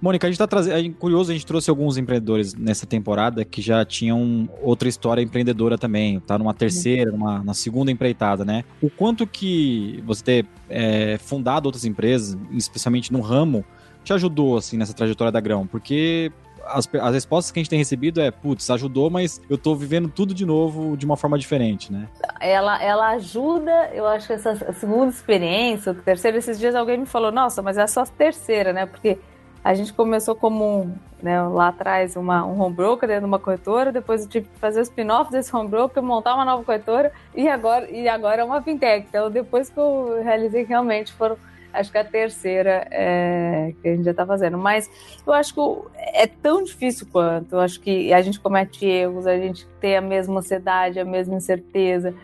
Mônica, 0.00 0.26
a 0.26 0.30
gente 0.30 0.36
está 0.36 0.46
trazendo. 0.46 0.94
Curioso, 0.94 1.30
a 1.30 1.34
gente 1.34 1.44
trouxe 1.44 1.68
alguns 1.68 1.98
empreendedores 1.98 2.54
nessa 2.54 2.86
temporada 2.86 3.44
que 3.44 3.60
já 3.60 3.84
tinham 3.84 4.48
outra 4.62 4.88
história 4.88 5.20
empreendedora 5.20 5.76
também. 5.76 6.18
Tá 6.20 6.38
numa 6.38 6.54
terceira, 6.54 7.12
numa, 7.12 7.44
na 7.44 7.52
segunda 7.52 7.90
empreitada, 7.90 8.42
né? 8.42 8.64
O 8.80 8.88
quanto 8.88 9.26
que 9.26 10.02
você 10.06 10.24
ter 10.24 10.46
é, 10.70 11.18
fundado 11.18 11.66
outras 11.66 11.84
empresas, 11.84 12.38
especialmente 12.52 13.12
no 13.12 13.20
ramo, 13.20 13.62
te 14.02 14.14
ajudou 14.14 14.56
assim 14.56 14.78
nessa 14.78 14.94
trajetória 14.94 15.30
da 15.30 15.40
Grão? 15.40 15.66
Porque 15.66 16.32
as, 16.66 16.88
as 16.94 17.14
respostas 17.14 17.50
que 17.50 17.58
a 17.58 17.62
gente 17.62 17.70
tem 17.70 17.78
recebido 17.78 18.20
é, 18.20 18.30
putz, 18.30 18.68
ajudou, 18.70 19.10
mas 19.10 19.40
eu 19.48 19.58
tô 19.58 19.74
vivendo 19.74 20.08
tudo 20.08 20.34
de 20.34 20.44
novo 20.44 20.96
de 20.96 21.04
uma 21.04 21.16
forma 21.16 21.38
diferente, 21.38 21.92
né? 21.92 22.08
Ela, 22.40 22.82
ela 22.82 23.08
ajuda, 23.10 23.90
eu 23.92 24.06
acho 24.06 24.26
que 24.26 24.32
essa 24.32 24.72
segunda 24.74 25.10
experiência, 25.10 25.94
terceira, 25.94 26.38
esses 26.38 26.58
dias 26.58 26.74
alguém 26.74 26.98
me 26.98 27.06
falou, 27.06 27.30
nossa, 27.32 27.62
mas 27.62 27.78
é 27.78 27.86
só 27.86 28.02
a 28.02 28.06
terceira, 28.06 28.72
né? 28.72 28.86
Porque 28.86 29.18
a 29.62 29.74
gente 29.74 29.92
começou 29.92 30.34
como 30.34 30.94
né, 31.22 31.40
lá 31.42 31.68
atrás 31.68 32.16
uma, 32.16 32.44
um 32.46 32.58
home 32.60 32.74
broker 32.74 33.06
dentro 33.06 33.22
de 33.22 33.26
uma 33.26 33.38
corretora, 33.38 33.92
depois 33.92 34.22
eu 34.22 34.28
tive 34.28 34.48
que 34.48 34.58
fazer 34.58 34.80
o 34.80 34.82
spin-off 34.82 35.30
desse 35.30 35.54
home 35.54 35.68
broker, 35.68 36.02
montar 36.02 36.34
uma 36.34 36.44
nova 36.44 36.64
corretora 36.64 37.12
e 37.34 37.46
agora, 37.46 37.90
e 37.90 38.08
agora 38.08 38.40
é 38.40 38.44
uma 38.44 38.62
fintech. 38.62 39.06
Então, 39.08 39.30
depois 39.30 39.68
que 39.68 39.78
eu 39.78 40.22
realizei, 40.22 40.64
realmente 40.64 41.12
foram, 41.12 41.36
acho 41.72 41.90
que 41.90 41.98
a 41.98 42.04
terceira 42.04 42.86
é, 42.90 43.74
que 43.80 43.88
a 43.88 43.96
gente 43.96 44.04
já 44.04 44.10
está 44.10 44.26
fazendo. 44.26 44.58
Mas 44.58 44.90
eu 45.26 45.32
acho 45.32 45.54
que 45.54 45.60
é 45.96 46.26
tão 46.26 46.62
difícil 46.62 47.06
quanto. 47.10 47.54
Eu 47.56 47.60
acho 47.60 47.80
que 47.80 48.12
a 48.12 48.20
gente 48.22 48.40
comete 48.40 48.86
erros, 48.86 49.26
a 49.26 49.36
gente 49.36 49.66
tem 49.80 49.96
a 49.96 50.00
mesma 50.00 50.40
ansiedade, 50.40 50.98
a 50.98 51.04
mesma 51.04 51.36
incerteza 51.36 52.14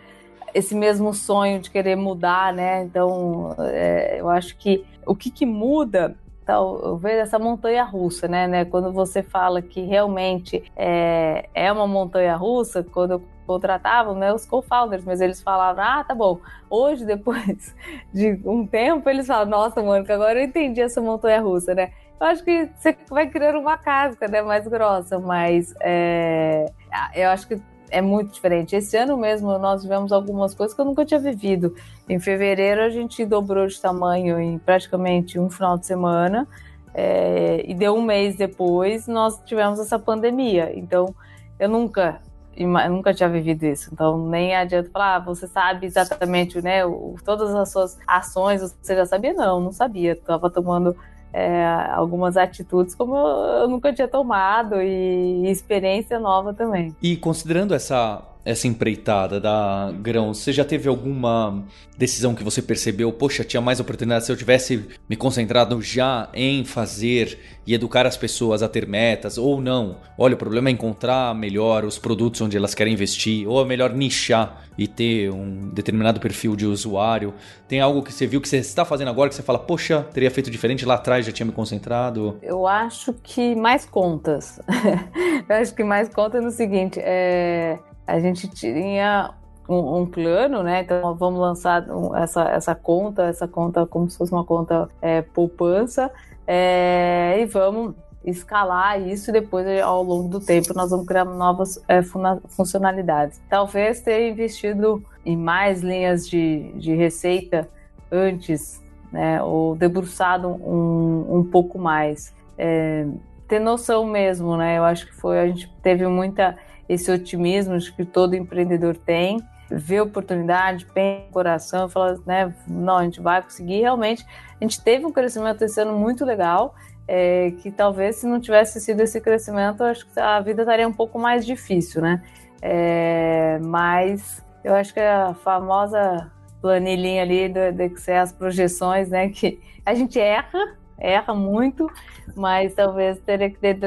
esse 0.54 0.74
mesmo 0.74 1.12
sonho 1.12 1.60
de 1.60 1.70
querer 1.70 1.96
mudar, 1.96 2.50
né? 2.50 2.82
Então, 2.82 3.54
é, 3.58 4.18
eu 4.18 4.30
acho 4.30 4.56
que 4.56 4.86
o 5.04 5.14
que, 5.14 5.30
que 5.30 5.44
muda 5.44 6.16
talvez 6.46 7.18
essa 7.18 7.38
montanha 7.38 7.84
russa, 7.84 8.26
né, 8.26 8.46
né? 8.46 8.64
Quando 8.64 8.90
você 8.90 9.22
fala 9.22 9.60
que 9.60 9.82
realmente 9.82 10.62
é, 10.74 11.48
é 11.52 11.70
uma 11.70 11.86
montanha 11.86 12.36
russa, 12.36 12.82
quando 12.82 13.10
eu 13.10 13.22
contratava 13.46 14.12
né, 14.14 14.32
os 14.32 14.44
co-founders, 14.44 15.04
mas 15.04 15.20
eles 15.20 15.40
falavam, 15.40 15.84
ah, 15.84 16.04
tá 16.04 16.14
bom, 16.14 16.40
hoje, 16.68 17.04
depois 17.04 17.74
de 18.12 18.40
um 18.44 18.66
tempo, 18.66 19.08
eles 19.08 19.26
falam, 19.26 19.46
nossa, 19.46 19.82
Mônica, 19.82 20.14
agora 20.14 20.40
eu 20.40 20.44
entendi 20.44 20.80
essa 20.80 21.00
montanha 21.00 21.40
russa, 21.40 21.74
né? 21.74 21.92
Eu 22.18 22.26
acho 22.26 22.42
que 22.42 22.68
você 22.74 22.96
vai 23.10 23.28
criando 23.28 23.58
uma 23.58 23.76
casca, 23.76 24.26
né, 24.26 24.42
mais 24.42 24.66
grossa, 24.66 25.18
mas 25.18 25.74
é, 25.80 26.66
eu 27.14 27.28
acho 27.28 27.46
que 27.46 27.60
é 27.90 28.00
muito 28.00 28.32
diferente. 28.32 28.74
Esse 28.74 28.96
ano 28.96 29.16
mesmo 29.16 29.58
nós 29.58 29.82
vivemos 29.82 30.12
algumas 30.12 30.54
coisas 30.54 30.74
que 30.74 30.80
eu 30.80 30.84
nunca 30.84 31.04
tinha 31.04 31.20
vivido. 31.20 31.74
Em 32.08 32.18
fevereiro 32.18 32.80
a 32.82 32.90
gente 32.90 33.24
dobrou 33.24 33.66
de 33.66 33.80
tamanho 33.80 34.40
em 34.40 34.58
praticamente 34.58 35.38
um 35.38 35.50
final 35.50 35.78
de 35.78 35.86
semana. 35.86 36.46
É, 36.94 37.62
e 37.66 37.74
deu 37.74 37.94
um 37.94 38.00
mês 38.00 38.36
depois 38.36 39.06
nós 39.06 39.38
tivemos 39.44 39.78
essa 39.78 39.98
pandemia. 39.98 40.72
Então 40.74 41.14
eu 41.58 41.68
nunca 41.68 42.20
nunca 42.64 43.12
tinha 43.12 43.28
vivido 43.28 43.64
isso, 43.64 43.90
então 43.92 44.28
nem 44.28 44.54
adianta 44.54 44.90
falar, 44.90 45.16
ah, 45.16 45.18
você 45.18 45.46
sabe 45.46 45.86
exatamente, 45.86 46.62
né, 46.62 46.84
o, 46.86 47.16
todas 47.24 47.54
as 47.54 47.70
suas 47.70 47.98
ações, 48.06 48.60
você 48.80 48.94
já 48.94 49.04
sabia? 49.04 49.34
Não, 49.34 49.60
não 49.60 49.72
sabia, 49.72 50.12
estava 50.12 50.48
tomando 50.48 50.96
é, 51.32 51.66
algumas 51.92 52.36
atitudes 52.36 52.94
como 52.94 53.14
eu 53.16 53.68
nunca 53.68 53.92
tinha 53.92 54.08
tomado 54.08 54.80
e 54.80 55.50
experiência 55.50 56.18
nova 56.18 56.54
também. 56.54 56.96
E 57.02 57.16
considerando 57.16 57.74
essa 57.74 58.22
essa 58.46 58.68
empreitada 58.68 59.40
da 59.40 59.92
Grão, 60.00 60.32
você 60.32 60.52
já 60.52 60.64
teve 60.64 60.88
alguma 60.88 61.64
decisão 61.98 62.32
que 62.32 62.44
você 62.44 62.62
percebeu, 62.62 63.12
poxa, 63.12 63.42
tinha 63.42 63.60
mais 63.60 63.80
oportunidade 63.80 64.24
se 64.24 64.30
eu 64.30 64.36
tivesse 64.36 64.86
me 65.08 65.16
concentrado 65.16 65.82
já 65.82 66.28
em 66.32 66.64
fazer 66.64 67.38
e 67.66 67.74
educar 67.74 68.06
as 68.06 68.16
pessoas 68.16 68.62
a 68.62 68.68
ter 68.68 68.86
metas, 68.86 69.36
ou 69.36 69.60
não? 69.60 69.96
Olha, 70.16 70.34
o 70.34 70.38
problema 70.38 70.68
é 70.68 70.72
encontrar 70.72 71.34
melhor 71.34 71.84
os 71.84 71.98
produtos 71.98 72.40
onde 72.40 72.56
elas 72.56 72.72
querem 72.72 72.92
investir, 72.92 73.48
ou 73.48 73.60
é 73.60 73.64
melhor 73.64 73.92
nichar 73.92 74.64
e 74.78 74.86
ter 74.86 75.28
um 75.32 75.68
determinado 75.70 76.20
perfil 76.20 76.54
de 76.54 76.66
usuário. 76.66 77.34
Tem 77.66 77.80
algo 77.80 78.00
que 78.00 78.12
você 78.12 78.28
viu 78.28 78.40
que 78.40 78.48
você 78.48 78.58
está 78.58 78.84
fazendo 78.84 79.08
agora 79.08 79.28
que 79.28 79.34
você 79.34 79.42
fala, 79.42 79.58
poxa, 79.58 80.06
teria 80.14 80.30
feito 80.30 80.52
diferente 80.52 80.86
lá 80.86 80.94
atrás, 80.94 81.26
já 81.26 81.32
tinha 81.32 81.46
me 81.46 81.52
concentrado? 81.52 82.38
Eu 82.40 82.64
acho 82.64 83.12
que 83.12 83.56
mais 83.56 83.84
contas. 83.84 84.60
eu 85.48 85.56
acho 85.56 85.74
que 85.74 85.82
mais 85.82 86.08
contas 86.08 86.44
no 86.44 86.52
seguinte, 86.52 87.00
é 87.02 87.76
a 88.06 88.20
gente 88.20 88.48
tinha 88.48 89.34
um, 89.68 90.00
um, 90.00 90.06
plano, 90.06 90.62
né? 90.62 90.82
Então 90.82 91.14
vamos 91.14 91.40
lançar 91.40 91.84
essa, 92.16 92.42
essa 92.50 92.74
conta, 92.74 93.24
essa 93.24 93.48
conta 93.48 93.86
como 93.86 94.08
se 94.08 94.16
fosse 94.16 94.32
uma 94.32 94.44
conta 94.44 94.88
é, 95.02 95.22
poupança, 95.22 96.10
é, 96.46 97.36
e 97.40 97.46
vamos 97.46 97.94
escalar 98.24 99.00
isso 99.00 99.30
e 99.30 99.32
depois 99.32 99.66
ao 99.80 100.02
longo 100.02 100.28
do 100.28 100.40
tempo 100.40 100.74
nós 100.74 100.90
vamos 100.90 101.06
criar 101.06 101.24
novas 101.24 101.82
é, 101.88 102.00
funcionalidades. 102.48 103.40
Talvez 103.48 104.00
ter 104.00 104.30
investido 104.30 105.02
em 105.24 105.36
mais 105.36 105.82
linhas 105.82 106.28
de, 106.28 106.72
de 106.74 106.94
receita 106.94 107.68
antes, 108.10 108.82
né? 109.12 109.42
Ou 109.42 109.74
debruçado 109.76 110.48
um, 110.48 111.38
um 111.38 111.44
pouco 111.44 111.78
mais. 111.78 112.34
É, 112.58 113.06
ter 113.48 113.60
noção 113.60 114.04
mesmo, 114.06 114.56
né? 114.56 114.78
Eu 114.78 114.84
acho 114.84 115.06
que 115.06 115.14
foi, 115.14 115.38
a 115.38 115.46
gente 115.46 115.72
teve 115.82 116.06
muita 116.06 116.56
esse 116.88 117.10
otimismo 117.10 117.78
que 117.96 118.04
todo 118.04 118.34
empreendedor 118.34 118.96
tem, 118.96 119.42
vê 119.70 120.00
oportunidade, 120.00 120.86
pensa 120.86 121.24
no 121.26 121.32
coração, 121.32 121.88
fala, 121.88 122.20
né, 122.24 122.54
não, 122.66 122.98
a 122.98 123.04
gente 123.04 123.20
vai 123.20 123.42
conseguir. 123.42 123.80
Realmente, 123.80 124.24
a 124.60 124.64
gente 124.64 124.80
teve 124.80 125.04
um 125.04 125.12
crescimento 125.12 125.62
esse 125.62 125.80
ano 125.80 125.98
muito 125.98 126.24
legal, 126.24 126.74
é, 127.08 127.52
que 127.62 127.70
talvez 127.70 128.16
se 128.16 128.26
não 128.26 128.40
tivesse 128.40 128.80
sido 128.80 129.00
esse 129.00 129.20
crescimento, 129.20 129.82
acho 129.82 130.06
que 130.06 130.18
a 130.18 130.40
vida 130.40 130.62
estaria 130.62 130.86
um 130.86 130.92
pouco 130.92 131.18
mais 131.18 131.44
difícil, 131.44 132.00
né? 132.02 132.22
É, 132.62 133.58
mas 133.64 134.44
eu 134.64 134.74
acho 134.74 134.92
que 134.92 135.00
a 135.00 135.34
famosa 135.34 136.30
planilhinha 136.60 137.22
ali 137.22 137.48
do, 137.48 137.72
do 137.72 137.82
Excel, 137.82 138.22
as 138.22 138.32
projeções, 138.32 139.08
né, 139.08 139.28
que 139.28 139.60
a 139.84 139.94
gente 139.94 140.18
erra, 140.18 140.76
erra 140.98 141.34
muito, 141.34 141.90
mas 142.34 142.74
talvez 142.74 143.18
teria 143.20 143.50
que 143.50 143.58
ter 143.58 143.78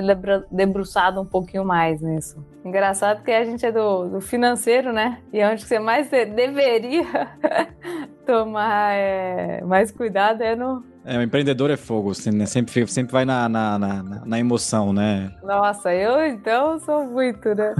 debruçado 0.51 1.19
um 1.19 1.25
pouquinho 1.25 1.65
mais 1.65 2.01
nisso. 2.01 2.43
Engraçado 2.63 3.23
que 3.23 3.31
a 3.31 3.43
gente 3.43 3.65
é 3.65 3.71
do, 3.71 4.09
do 4.09 4.21
financeiro, 4.21 4.91
né? 4.91 5.19
E 5.31 5.39
é 5.39 5.49
onde 5.49 5.65
você 5.65 5.79
mais 5.79 6.09
deveria 6.09 7.05
tomar 8.29 8.93
é, 8.93 9.59
mais 9.63 9.89
cuidado 9.91 10.43
é 10.43 10.55
no, 10.55 10.83
é, 11.03 11.17
o 11.17 11.23
empreendedor 11.23 11.71
é 11.71 11.77
fogo, 11.77 12.11
né? 12.31 12.45
sempre, 12.45 12.85
sempre 12.85 13.11
vai 13.11 13.25
na, 13.25 13.49
na, 13.49 13.79
na, 13.79 14.03
na, 14.03 14.39
emoção, 14.39 14.93
né? 14.93 15.31
Nossa, 15.41 15.91
eu 15.91 16.23
então 16.27 16.77
sou 16.79 17.03
muito, 17.05 17.55
né? 17.55 17.73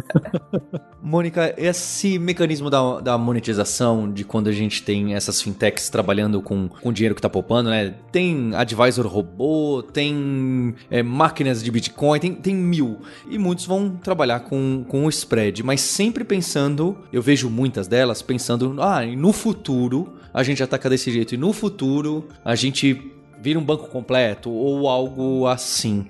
Mônica, 0.99 1.53
esse 1.55 2.17
mecanismo 2.17 2.69
da, 2.69 2.99
da 2.99 3.17
monetização, 3.17 4.11
de 4.11 4.23
quando 4.23 4.47
a 4.47 4.51
gente 4.51 4.81
tem 4.81 5.13
essas 5.13 5.41
fintechs 5.41 5.89
trabalhando 5.89 6.41
com, 6.41 6.67
com 6.67 6.91
dinheiro 6.91 7.13
que 7.13 7.21
tá 7.21 7.29
poupando, 7.29 7.69
né? 7.69 7.93
Tem 8.11 8.55
advisor 8.55 9.05
robô, 9.05 9.83
tem 9.83 10.73
é, 10.89 11.03
máquinas 11.03 11.63
de 11.63 11.69
Bitcoin, 11.69 12.19
tem, 12.19 12.33
tem 12.33 12.55
mil. 12.55 12.99
E 13.29 13.37
muitos 13.37 13.65
vão 13.65 13.91
trabalhar 13.91 14.39
com, 14.41 14.83
com 14.87 15.05
o 15.05 15.09
spread, 15.09 15.61
mas 15.61 15.81
sempre 15.81 16.23
pensando, 16.23 16.97
eu 17.13 17.21
vejo 17.21 17.49
muitas 17.49 17.87
delas 17.87 18.23
pensando, 18.23 18.75
ah, 18.81 19.05
no 19.05 19.31
futuro 19.31 20.17
a 20.33 20.38
gente 20.43 20.61
ataca 20.61 20.89
desse 20.89 21.11
jeito, 21.11 21.35
e 21.35 21.37
no 21.37 21.53
futuro 21.53 22.27
a 22.43 22.55
gente 22.55 23.13
vira 23.41 23.57
um 23.57 23.63
banco 23.63 23.87
completo 23.87 24.51
ou 24.51 24.87
algo 24.87 25.47
assim. 25.47 26.07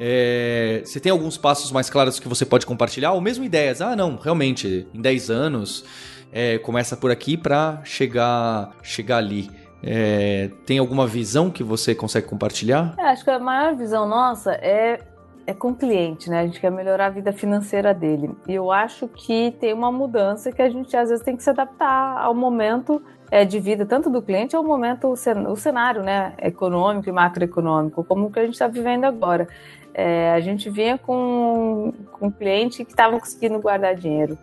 É, 0.00 0.82
você 0.84 1.00
tem 1.00 1.10
alguns 1.10 1.36
passos 1.36 1.72
mais 1.72 1.90
claros 1.90 2.20
que 2.20 2.28
você 2.28 2.46
pode 2.46 2.64
compartilhar? 2.64 3.12
Ou 3.12 3.20
mesmo 3.20 3.44
ideias? 3.44 3.80
Ah, 3.80 3.96
não, 3.96 4.16
realmente, 4.16 4.86
em 4.94 5.00
10 5.00 5.30
anos, 5.30 5.84
é, 6.32 6.58
começa 6.58 6.96
por 6.96 7.10
aqui 7.10 7.36
para 7.36 7.80
chegar, 7.84 8.70
chegar 8.82 9.16
ali. 9.16 9.50
É, 9.82 10.50
tem 10.66 10.78
alguma 10.78 11.06
visão 11.06 11.50
que 11.50 11.64
você 11.64 11.94
consegue 11.94 12.28
compartilhar? 12.28 12.94
É, 12.98 13.08
acho 13.08 13.24
que 13.24 13.30
a 13.30 13.38
maior 13.38 13.74
visão 13.76 14.08
nossa 14.08 14.52
é, 14.52 15.00
é 15.46 15.54
com 15.54 15.70
o 15.70 15.74
cliente, 15.74 16.30
né? 16.30 16.40
A 16.40 16.46
gente 16.46 16.60
quer 16.60 16.70
melhorar 16.70 17.06
a 17.06 17.10
vida 17.10 17.32
financeira 17.32 17.92
dele. 17.92 18.30
E 18.46 18.54
eu 18.54 18.70
acho 18.70 19.08
que 19.08 19.52
tem 19.60 19.72
uma 19.72 19.90
mudança 19.90 20.52
que 20.52 20.62
a 20.62 20.68
gente 20.68 20.96
às 20.96 21.08
vezes 21.08 21.24
tem 21.24 21.36
que 21.36 21.42
se 21.42 21.50
adaptar 21.50 22.18
ao 22.18 22.34
momento 22.34 23.02
é, 23.30 23.44
de 23.44 23.58
vida, 23.58 23.84
tanto 23.84 24.08
do 24.08 24.22
cliente, 24.22 24.56
ao 24.56 24.64
momento, 24.64 25.08
o 25.08 25.56
cenário 25.56 26.02
né, 26.02 26.32
econômico 26.40 27.08
e 27.08 27.12
macroeconômico, 27.12 28.04
como 28.04 28.26
o 28.26 28.30
que 28.30 28.38
a 28.38 28.44
gente 28.44 28.54
está 28.54 28.66
vivendo 28.66 29.04
agora. 29.04 29.46
É, 29.92 30.32
a 30.32 30.40
gente 30.40 30.70
vinha 30.70 30.96
com, 30.96 31.92
com 32.12 32.26
um 32.26 32.30
cliente 32.30 32.84
que 32.84 32.92
estava 32.92 33.18
conseguindo 33.18 33.58
guardar 33.58 33.94
dinheiro. 33.94 34.38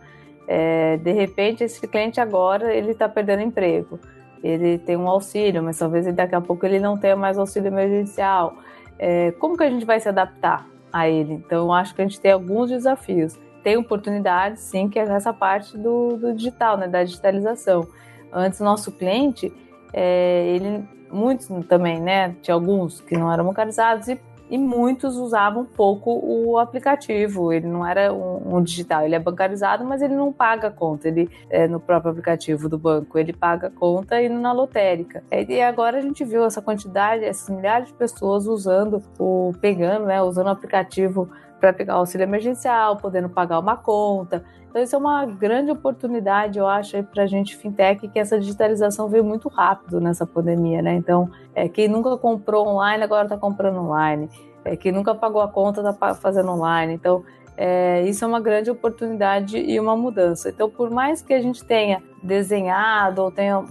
É, 0.46 0.96
de 0.98 1.12
repente, 1.12 1.64
esse 1.64 1.86
cliente 1.88 2.20
agora 2.20 2.72
ele 2.72 2.92
está 2.92 3.08
perdendo 3.08 3.42
emprego. 3.42 3.98
Ele 4.42 4.78
tem 4.78 4.96
um 4.96 5.08
auxílio, 5.08 5.62
mas 5.62 5.78
talvez 5.78 6.12
daqui 6.14 6.34
a 6.34 6.40
pouco 6.40 6.64
ele 6.64 6.78
não 6.78 6.96
tenha 6.96 7.16
mais 7.16 7.38
auxílio 7.38 7.68
emergencial. 7.68 8.54
É, 8.98 9.32
como 9.32 9.56
que 9.56 9.64
a 9.64 9.70
gente 9.70 9.84
vai 9.84 9.98
se 9.98 10.08
adaptar 10.08 10.66
a 10.92 11.08
ele? 11.08 11.34
Então, 11.34 11.72
acho 11.72 11.94
que 11.94 12.02
a 12.02 12.04
gente 12.04 12.20
tem 12.20 12.32
alguns 12.32 12.70
desafios. 12.70 13.36
Tem 13.64 13.76
oportunidades, 13.76 14.60
sim, 14.60 14.88
que 14.88 14.98
é 14.98 15.02
essa 15.02 15.32
parte 15.32 15.76
do, 15.76 16.16
do 16.16 16.32
digital, 16.32 16.76
né, 16.76 16.86
da 16.86 17.02
digitalização. 17.02 17.88
Antes, 18.32 18.60
nosso 18.60 18.92
cliente, 18.92 19.52
é, 19.92 20.46
ele, 20.48 20.84
muitos 21.10 21.48
também, 21.66 22.00
né? 22.00 22.34
Tinha 22.42 22.54
alguns 22.54 23.00
que 23.00 23.16
não 23.16 23.32
eram 23.32 23.44
bancarizados 23.44 24.08
e, 24.08 24.20
e 24.50 24.58
muitos 24.58 25.16
usavam 25.16 25.64
pouco 25.64 26.20
o 26.22 26.58
aplicativo. 26.58 27.52
Ele 27.52 27.66
não 27.66 27.86
era 27.86 28.12
um, 28.12 28.56
um, 28.56 28.62
digital, 28.62 29.04
ele 29.04 29.14
é 29.14 29.18
bancarizado, 29.18 29.84
mas 29.84 30.02
ele 30.02 30.14
não 30.14 30.32
paga 30.32 30.70
conta 30.70 31.08
ele, 31.08 31.30
é, 31.48 31.66
no 31.66 31.80
próprio 31.80 32.10
aplicativo 32.10 32.68
do 32.68 32.78
banco. 32.78 33.18
Ele 33.18 33.32
paga 33.32 33.70
conta 33.70 34.20
indo 34.22 34.38
na 34.38 34.52
lotérica. 34.52 35.22
E 35.30 35.60
agora 35.62 35.98
a 35.98 36.02
gente 36.02 36.24
viu 36.24 36.44
essa 36.44 36.60
quantidade, 36.60 37.24
essas 37.24 37.48
milhares 37.48 37.88
de 37.88 37.94
pessoas 37.94 38.46
usando 38.46 39.02
o, 39.18 39.52
pegando, 39.60 40.06
né? 40.06 40.20
Usando 40.22 40.46
o 40.46 40.50
aplicativo 40.50 41.30
para 41.60 41.72
pegar 41.72 41.94
auxílio 41.94 42.24
emergencial, 42.24 42.96
podendo 42.96 43.28
pagar 43.28 43.58
uma 43.58 43.76
conta. 43.76 44.44
Então, 44.68 44.82
isso 44.82 44.94
é 44.94 44.98
uma 44.98 45.24
grande 45.24 45.70
oportunidade, 45.70 46.58
eu 46.58 46.66
acho, 46.66 47.02
para 47.04 47.22
a 47.22 47.26
gente 47.26 47.56
fintech, 47.56 48.06
que 48.08 48.18
essa 48.18 48.38
digitalização 48.38 49.08
veio 49.08 49.24
muito 49.24 49.48
rápido 49.48 50.00
nessa 50.00 50.26
pandemia, 50.26 50.82
né? 50.82 50.94
Então, 50.94 51.30
é, 51.54 51.66
quem 51.66 51.88
nunca 51.88 52.16
comprou 52.18 52.68
online 52.68 53.02
agora 53.02 53.24
está 53.24 53.38
comprando 53.38 53.78
online. 53.78 54.28
É, 54.64 54.76
quem 54.76 54.92
nunca 54.92 55.14
pagou 55.14 55.40
a 55.40 55.48
conta 55.48 55.80
está 55.80 56.14
fazendo 56.14 56.50
online. 56.50 56.92
Então, 56.92 57.24
é, 57.56 58.02
isso 58.02 58.22
é 58.22 58.28
uma 58.28 58.40
grande 58.40 58.70
oportunidade 58.70 59.56
e 59.56 59.80
uma 59.80 59.96
mudança. 59.96 60.50
Então, 60.50 60.68
por 60.68 60.90
mais 60.90 61.22
que 61.22 61.32
a 61.32 61.40
gente 61.40 61.64
tenha 61.64 62.02
desenhado 62.22 63.22
ou 63.22 63.30
tenha 63.30 63.64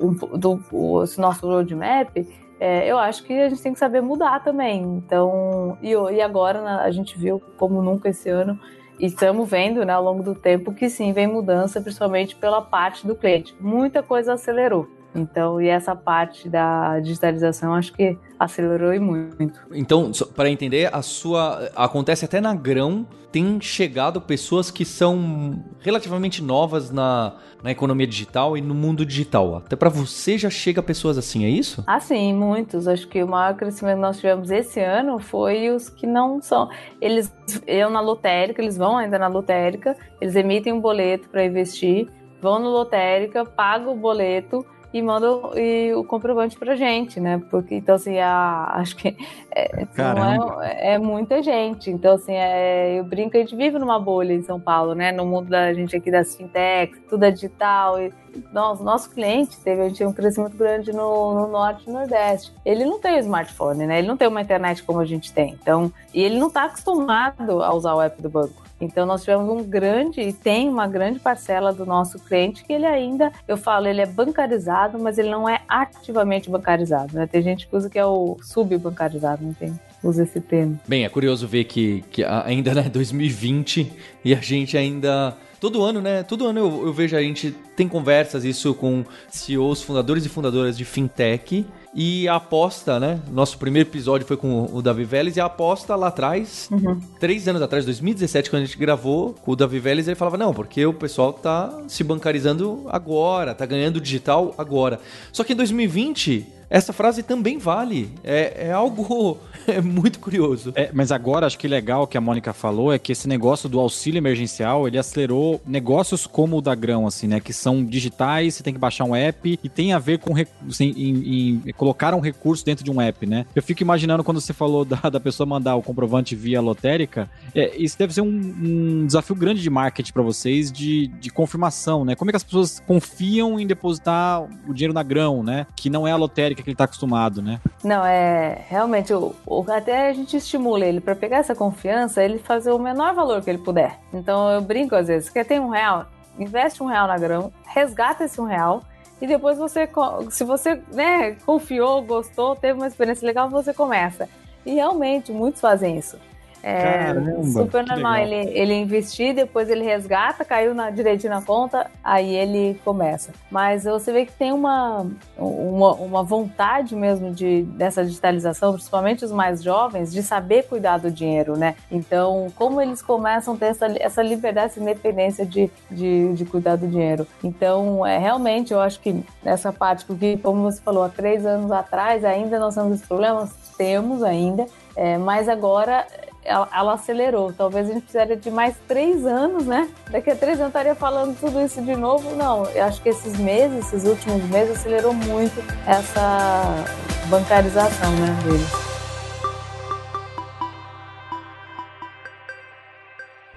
um, 0.00 0.14
do, 0.14 0.58
o 0.72 1.04
nosso 1.18 1.46
roadmap, 1.46 2.16
é, 2.60 2.86
eu 2.86 2.98
acho 2.98 3.24
que 3.24 3.32
a 3.32 3.48
gente 3.48 3.62
tem 3.62 3.72
que 3.72 3.78
saber 3.78 4.02
mudar 4.02 4.44
também. 4.44 4.82
Então, 4.82 5.78
e, 5.80 5.92
e 5.92 6.20
agora 6.20 6.60
né, 6.60 6.78
a 6.82 6.90
gente 6.90 7.18
viu 7.18 7.42
como 7.56 7.80
nunca 7.80 8.10
esse 8.10 8.28
ano 8.28 8.60
e 8.98 9.06
estamos 9.06 9.48
vendo 9.48 9.82
né, 9.82 9.94
ao 9.94 10.04
longo 10.04 10.22
do 10.22 10.34
tempo 10.34 10.74
que 10.74 10.90
sim, 10.90 11.10
vem 11.14 11.26
mudança, 11.26 11.80
principalmente 11.80 12.36
pela 12.36 12.60
parte 12.60 13.06
do 13.06 13.16
cliente. 13.16 13.56
Muita 13.58 14.02
coisa 14.02 14.34
acelerou. 14.34 14.86
Então, 15.14 15.60
e 15.60 15.68
essa 15.68 15.94
parte 15.96 16.48
da 16.48 17.00
digitalização 17.00 17.74
acho 17.74 17.92
que 17.92 18.16
acelerou 18.38 18.94
e 18.94 18.98
muito. 18.98 19.60
Então, 19.72 20.10
para 20.34 20.48
entender, 20.48 20.94
a 20.94 21.02
sua 21.02 21.70
acontece 21.74 22.24
até 22.24 22.40
na 22.40 22.54
Grão, 22.54 23.06
tem 23.32 23.60
chegado 23.60 24.20
pessoas 24.20 24.70
que 24.70 24.84
são 24.84 25.62
relativamente 25.80 26.42
novas 26.42 26.90
na, 26.90 27.36
na 27.62 27.70
economia 27.70 28.06
digital 28.06 28.56
e 28.56 28.60
no 28.60 28.74
mundo 28.74 29.04
digital. 29.04 29.56
Até 29.56 29.76
para 29.76 29.88
você 29.88 30.36
já 30.36 30.50
chega 30.50 30.82
pessoas 30.82 31.16
assim, 31.16 31.44
é 31.44 31.48
isso? 31.48 31.84
Ah, 31.86 32.00
sim, 32.00 32.34
muitos. 32.34 32.88
Acho 32.88 33.06
que 33.08 33.22
o 33.22 33.28
maior 33.28 33.54
crescimento 33.56 33.96
que 33.96 34.02
nós 34.02 34.16
tivemos 34.16 34.50
esse 34.50 34.80
ano 34.80 35.18
foi 35.18 35.70
os 35.70 35.88
que 35.88 36.06
não 36.06 36.40
são. 36.40 36.68
Eles 37.00 37.32
eu 37.66 37.90
na 37.90 38.00
lotérica, 38.00 38.62
eles 38.62 38.76
vão 38.76 38.96
ainda 38.96 39.18
na 39.18 39.28
lotérica, 39.28 39.96
eles 40.20 40.34
emitem 40.34 40.72
um 40.72 40.80
boleto 40.80 41.28
para 41.28 41.44
investir, 41.44 42.08
vão 42.40 42.58
na 42.58 42.68
lotérica, 42.68 43.44
pagam 43.44 43.92
o 43.92 43.96
boleto 43.96 44.64
e 44.92 45.00
mandam 45.00 45.52
e 45.56 45.92
o 45.94 46.02
comprovante 46.02 46.58
pra 46.58 46.74
gente, 46.74 47.20
né? 47.20 47.40
Porque, 47.50 47.76
então, 47.76 47.94
assim, 47.94 48.18
a, 48.18 48.72
acho 48.74 48.96
que 48.96 49.16
é, 49.54 49.82
é, 49.82 50.94
é, 50.94 50.98
muita 50.98 51.42
gente. 51.42 51.90
Então, 51.90 52.14
assim, 52.14 52.32
é, 52.32 52.98
eu 52.98 53.04
brinco, 53.04 53.36
a 53.36 53.40
gente 53.40 53.54
vive 53.54 53.78
numa 53.78 53.98
bolha 53.98 54.32
em 54.32 54.42
São 54.42 54.58
Paulo, 54.58 54.94
né? 54.94 55.12
No 55.12 55.24
mundo 55.24 55.48
da 55.48 55.72
gente 55.72 55.96
aqui 55.96 56.10
das 56.10 56.34
fintechs, 56.34 57.00
tudo 57.08 57.24
é 57.24 57.30
digital. 57.30 58.00
E, 58.00 58.12
nosso, 58.52 58.82
nosso 58.82 59.10
cliente 59.10 59.58
teve 59.60 59.82
a 59.82 59.88
gente, 59.88 60.04
um 60.04 60.12
crescimento 60.12 60.56
grande 60.56 60.92
no, 60.92 61.34
no 61.34 61.46
norte 61.48 61.88
e 61.88 61.92
nordeste. 61.92 62.52
Ele 62.64 62.84
não 62.84 63.00
tem 63.00 63.16
o 63.16 63.18
smartphone, 63.18 63.86
né? 63.86 63.98
Ele 63.98 64.08
não 64.08 64.16
tem 64.16 64.28
uma 64.28 64.40
internet 64.40 64.82
como 64.82 65.00
a 65.00 65.04
gente 65.04 65.32
tem. 65.32 65.56
Então, 65.60 65.92
e 66.12 66.22
ele 66.22 66.38
não 66.38 66.48
está 66.48 66.64
acostumado 66.64 67.62
a 67.62 67.72
usar 67.74 67.94
o 67.94 68.00
app 68.00 68.20
do 68.20 68.28
banco. 68.28 68.69
Então 68.80 69.04
nós 69.04 69.22
tivemos 69.22 69.48
um 69.48 69.62
grande 69.62 70.20
e 70.20 70.32
tem 70.32 70.68
uma 70.68 70.86
grande 70.86 71.18
parcela 71.18 71.72
do 71.72 71.84
nosso 71.84 72.18
cliente 72.18 72.64
que 72.64 72.72
ele 72.72 72.86
ainda, 72.86 73.30
eu 73.46 73.56
falo, 73.56 73.86
ele 73.86 74.00
é 74.00 74.06
bancarizado, 74.06 74.98
mas 74.98 75.18
ele 75.18 75.30
não 75.30 75.48
é 75.48 75.60
ativamente 75.68 76.48
bancarizado, 76.48 77.14
né? 77.14 77.26
Tem 77.26 77.42
gente 77.42 77.66
que 77.66 77.76
usa 77.76 77.90
que 77.90 77.98
é 77.98 78.06
o 78.06 78.36
subbancarizado, 78.42 79.44
não 79.44 79.52
tem? 79.52 79.78
Usa 80.02 80.22
esse 80.22 80.40
termo. 80.40 80.80
Bem, 80.88 81.04
é 81.04 81.08
curioso 81.08 81.46
ver 81.46 81.64
que, 81.64 82.02
que 82.10 82.24
ainda 82.24 82.70
é 82.70 82.74
né, 82.74 82.82
2020 82.90 83.92
e 84.24 84.34
a 84.34 84.40
gente 84.40 84.78
ainda 84.78 85.36
todo 85.60 85.82
ano, 85.82 86.00
né? 86.00 86.22
Todo 86.22 86.46
ano 86.46 86.58
eu, 86.58 86.86
eu, 86.86 86.92
vejo 86.92 87.14
a 87.16 87.20
gente 87.20 87.54
tem 87.76 87.86
conversas 87.86 88.44
isso 88.44 88.74
com 88.74 89.04
CEOs, 89.28 89.82
fundadores 89.82 90.24
e 90.24 90.28
fundadoras 90.28 90.76
de 90.76 90.86
fintech 90.86 91.66
e 91.94 92.28
a 92.28 92.36
aposta, 92.36 93.00
né? 93.00 93.20
Nosso 93.30 93.58
primeiro 93.58 93.88
episódio 93.88 94.26
foi 94.26 94.36
com 94.36 94.68
o 94.72 94.80
Davi 94.80 95.04
Vélez 95.04 95.36
e 95.36 95.40
a 95.40 95.46
aposta 95.46 95.96
lá 95.96 96.08
atrás, 96.08 96.68
uhum. 96.70 97.00
três 97.18 97.48
anos 97.48 97.60
atrás, 97.60 97.84
2017, 97.84 98.48
quando 98.48 98.62
a 98.62 98.66
gente 98.66 98.78
gravou 98.78 99.34
com 99.34 99.52
o 99.52 99.56
Davi 99.56 99.80
Vélez, 99.80 100.06
ele 100.06 100.14
falava: 100.14 100.36
não, 100.36 100.54
porque 100.54 100.84
o 100.86 100.94
pessoal 100.94 101.32
tá 101.32 101.82
se 101.88 102.04
bancarizando 102.04 102.86
agora, 102.88 103.54
tá 103.54 103.66
ganhando 103.66 104.00
digital 104.00 104.54
agora. 104.56 105.00
Só 105.32 105.42
que 105.42 105.52
em 105.52 105.56
2020 105.56 106.59
essa 106.70 106.92
frase 106.92 107.24
também 107.24 107.58
vale. 107.58 108.14
É, 108.22 108.68
é 108.68 108.72
algo 108.72 109.38
é 109.66 109.80
muito 109.80 110.20
curioso. 110.20 110.72
É, 110.76 110.90
mas 110.92 111.10
agora 111.10 111.46
acho 111.46 111.58
que 111.58 111.66
legal 111.66 112.06
que 112.06 112.16
a 112.16 112.20
Mônica 112.20 112.52
falou 112.52 112.92
é 112.92 112.98
que 112.98 113.10
esse 113.10 113.26
negócio 113.28 113.68
do 113.68 113.80
auxílio 113.80 114.18
emergencial 114.18 114.86
ele 114.86 114.96
acelerou 114.96 115.60
negócios 115.66 116.26
como 116.26 116.58
o 116.58 116.62
da 116.62 116.74
Grão, 116.74 117.06
assim, 117.06 117.26
né? 117.26 117.40
Que 117.40 117.52
são 117.52 117.84
digitais, 117.84 118.54
você 118.54 118.62
tem 118.62 118.72
que 118.72 118.78
baixar 118.78 119.04
um 119.04 119.16
app 119.16 119.58
e 119.62 119.68
tem 119.68 119.92
a 119.92 119.98
ver 119.98 120.18
com 120.18 120.34
assim, 120.68 120.94
em, 120.96 121.60
em, 121.66 121.72
colocar 121.72 122.14
um 122.14 122.20
recurso 122.20 122.64
dentro 122.64 122.84
de 122.84 122.90
um 122.90 123.00
app, 123.00 123.26
né? 123.26 123.46
Eu 123.54 123.62
fico 123.62 123.82
imaginando 123.82 124.22
quando 124.22 124.40
você 124.40 124.52
falou 124.52 124.84
da, 124.84 125.10
da 125.10 125.18
pessoa 125.18 125.46
mandar 125.46 125.74
o 125.74 125.82
comprovante 125.82 126.36
via 126.36 126.60
lotérica, 126.60 127.28
é, 127.54 127.76
isso 127.76 127.98
deve 127.98 128.14
ser 128.14 128.20
um, 128.20 128.26
um 128.26 129.06
desafio 129.06 129.34
grande 129.34 129.60
de 129.60 129.70
marketing 129.70 130.12
para 130.12 130.22
vocês 130.22 130.70
de, 130.70 131.08
de 131.08 131.30
confirmação, 131.30 132.04
né? 132.04 132.14
Como 132.14 132.30
é 132.30 132.32
que 132.32 132.36
as 132.36 132.44
pessoas 132.44 132.80
confiam 132.86 133.58
em 133.58 133.66
depositar 133.66 134.42
o 134.68 134.72
dinheiro 134.72 134.94
na 134.94 135.02
Grão, 135.02 135.42
né? 135.42 135.66
Que 135.74 135.90
não 135.90 136.06
é 136.06 136.12
a 136.12 136.16
lotérica 136.16 136.59
que 136.62 136.70
ele 136.70 136.74
está 136.74 136.84
acostumado, 136.84 137.42
né? 137.42 137.60
Não, 137.82 138.04
é 138.04 138.64
realmente 138.68 139.12
o, 139.12 139.34
o 139.46 139.64
até 139.70 140.08
a 140.08 140.12
gente 140.12 140.36
estimula 140.36 140.84
ele 140.84 141.00
para 141.00 141.14
pegar 141.14 141.38
essa 141.38 141.54
confiança, 141.54 142.22
ele 142.22 142.38
fazer 142.38 142.72
o 142.72 142.78
menor 142.78 143.14
valor 143.14 143.42
que 143.42 143.50
ele 143.50 143.58
puder. 143.58 143.98
Então 144.12 144.50
eu 144.50 144.60
brinco 144.60 144.94
às 144.94 145.08
vezes, 145.08 145.30
quer 145.30 145.44
ter 145.44 145.60
um 145.60 145.70
real, 145.70 146.06
investe 146.38 146.82
um 146.82 146.86
real 146.86 147.06
na 147.06 147.18
grão, 147.18 147.52
resgata 147.66 148.24
esse 148.24 148.40
um 148.40 148.44
real 148.44 148.82
e 149.20 149.26
depois 149.26 149.58
você, 149.58 149.88
se 150.30 150.44
você 150.44 150.80
né, 150.92 151.32
confiou, 151.44 152.02
gostou, 152.02 152.56
teve 152.56 152.78
uma 152.78 152.86
experiência 152.86 153.26
legal, 153.26 153.50
você 153.50 153.74
começa. 153.74 154.28
E 154.64 154.74
realmente 154.74 155.30
muitos 155.30 155.60
fazem 155.60 155.98
isso. 155.98 156.16
É 156.62 156.82
Caramba, 156.82 157.44
super 157.44 157.86
normal. 157.86 158.18
Ele, 158.18 158.50
ele 158.50 158.74
investir, 158.74 159.34
depois 159.34 159.70
ele 159.70 159.84
resgata, 159.84 160.44
caiu 160.44 160.74
na, 160.74 160.90
direitinho 160.90 161.32
na 161.32 161.42
conta, 161.42 161.90
aí 162.04 162.34
ele 162.34 162.78
começa. 162.84 163.32
Mas 163.50 163.84
você 163.84 164.12
vê 164.12 164.26
que 164.26 164.32
tem 164.32 164.52
uma, 164.52 165.06
uma, 165.36 165.94
uma 165.94 166.22
vontade 166.22 166.94
mesmo 166.94 167.32
de, 167.32 167.62
dessa 167.62 168.04
digitalização, 168.04 168.72
principalmente 168.72 169.24
os 169.24 169.32
mais 169.32 169.62
jovens, 169.62 170.12
de 170.12 170.22
saber 170.22 170.64
cuidar 170.64 170.98
do 170.98 171.10
dinheiro, 171.10 171.56
né? 171.56 171.74
Então, 171.90 172.48
como 172.54 172.80
eles 172.80 173.00
começam 173.00 173.54
a 173.54 173.56
ter 173.56 173.66
essa, 173.66 173.86
essa 173.98 174.22
liberdade, 174.22 174.66
essa 174.66 174.80
independência 174.80 175.46
de, 175.46 175.70
de, 175.90 176.32
de 176.34 176.44
cuidar 176.44 176.76
do 176.76 176.86
dinheiro. 176.86 177.26
Então, 177.42 178.04
é, 178.04 178.18
realmente, 178.18 178.72
eu 178.72 178.80
acho 178.80 179.00
que 179.00 179.24
nessa 179.42 179.72
parte, 179.72 180.04
porque, 180.04 180.36
como 180.38 180.62
você 180.62 180.80
falou, 180.80 181.02
há 181.02 181.08
três 181.08 181.46
anos 181.46 181.72
atrás 181.72 182.24
ainda 182.24 182.58
nós 182.58 182.74
temos 182.74 183.00
problemas, 183.02 183.50
temos 183.76 184.22
ainda, 184.22 184.66
é, 184.94 185.16
mas 185.16 185.48
agora 185.48 186.06
ela, 186.50 186.68
ela, 186.74 186.94
acelerou. 186.94 187.52
Talvez 187.52 187.88
a 187.88 187.92
gente 187.92 188.02
precisaria 188.02 188.36
de 188.36 188.50
mais 188.50 188.76
três 188.88 189.24
anos, 189.24 189.64
né? 189.64 189.88
Daqui 190.10 190.30
a 190.30 190.36
três 190.36 190.58
anos 190.58 190.70
estaria 190.70 190.94
falando 190.94 191.38
tudo 191.38 191.60
isso 191.60 191.80
de 191.80 191.94
novo. 191.94 192.34
Não, 192.34 192.66
eu 192.70 192.84
acho 192.84 193.00
que 193.00 193.08
esses 193.08 193.38
meses, 193.38 193.86
esses 193.86 194.04
últimos 194.04 194.42
meses, 194.50 194.78
acelerou 194.78 195.14
muito 195.14 195.62
essa 195.86 196.84
bancarização 197.28 198.10
né, 198.16 198.38
deles. 198.44 198.90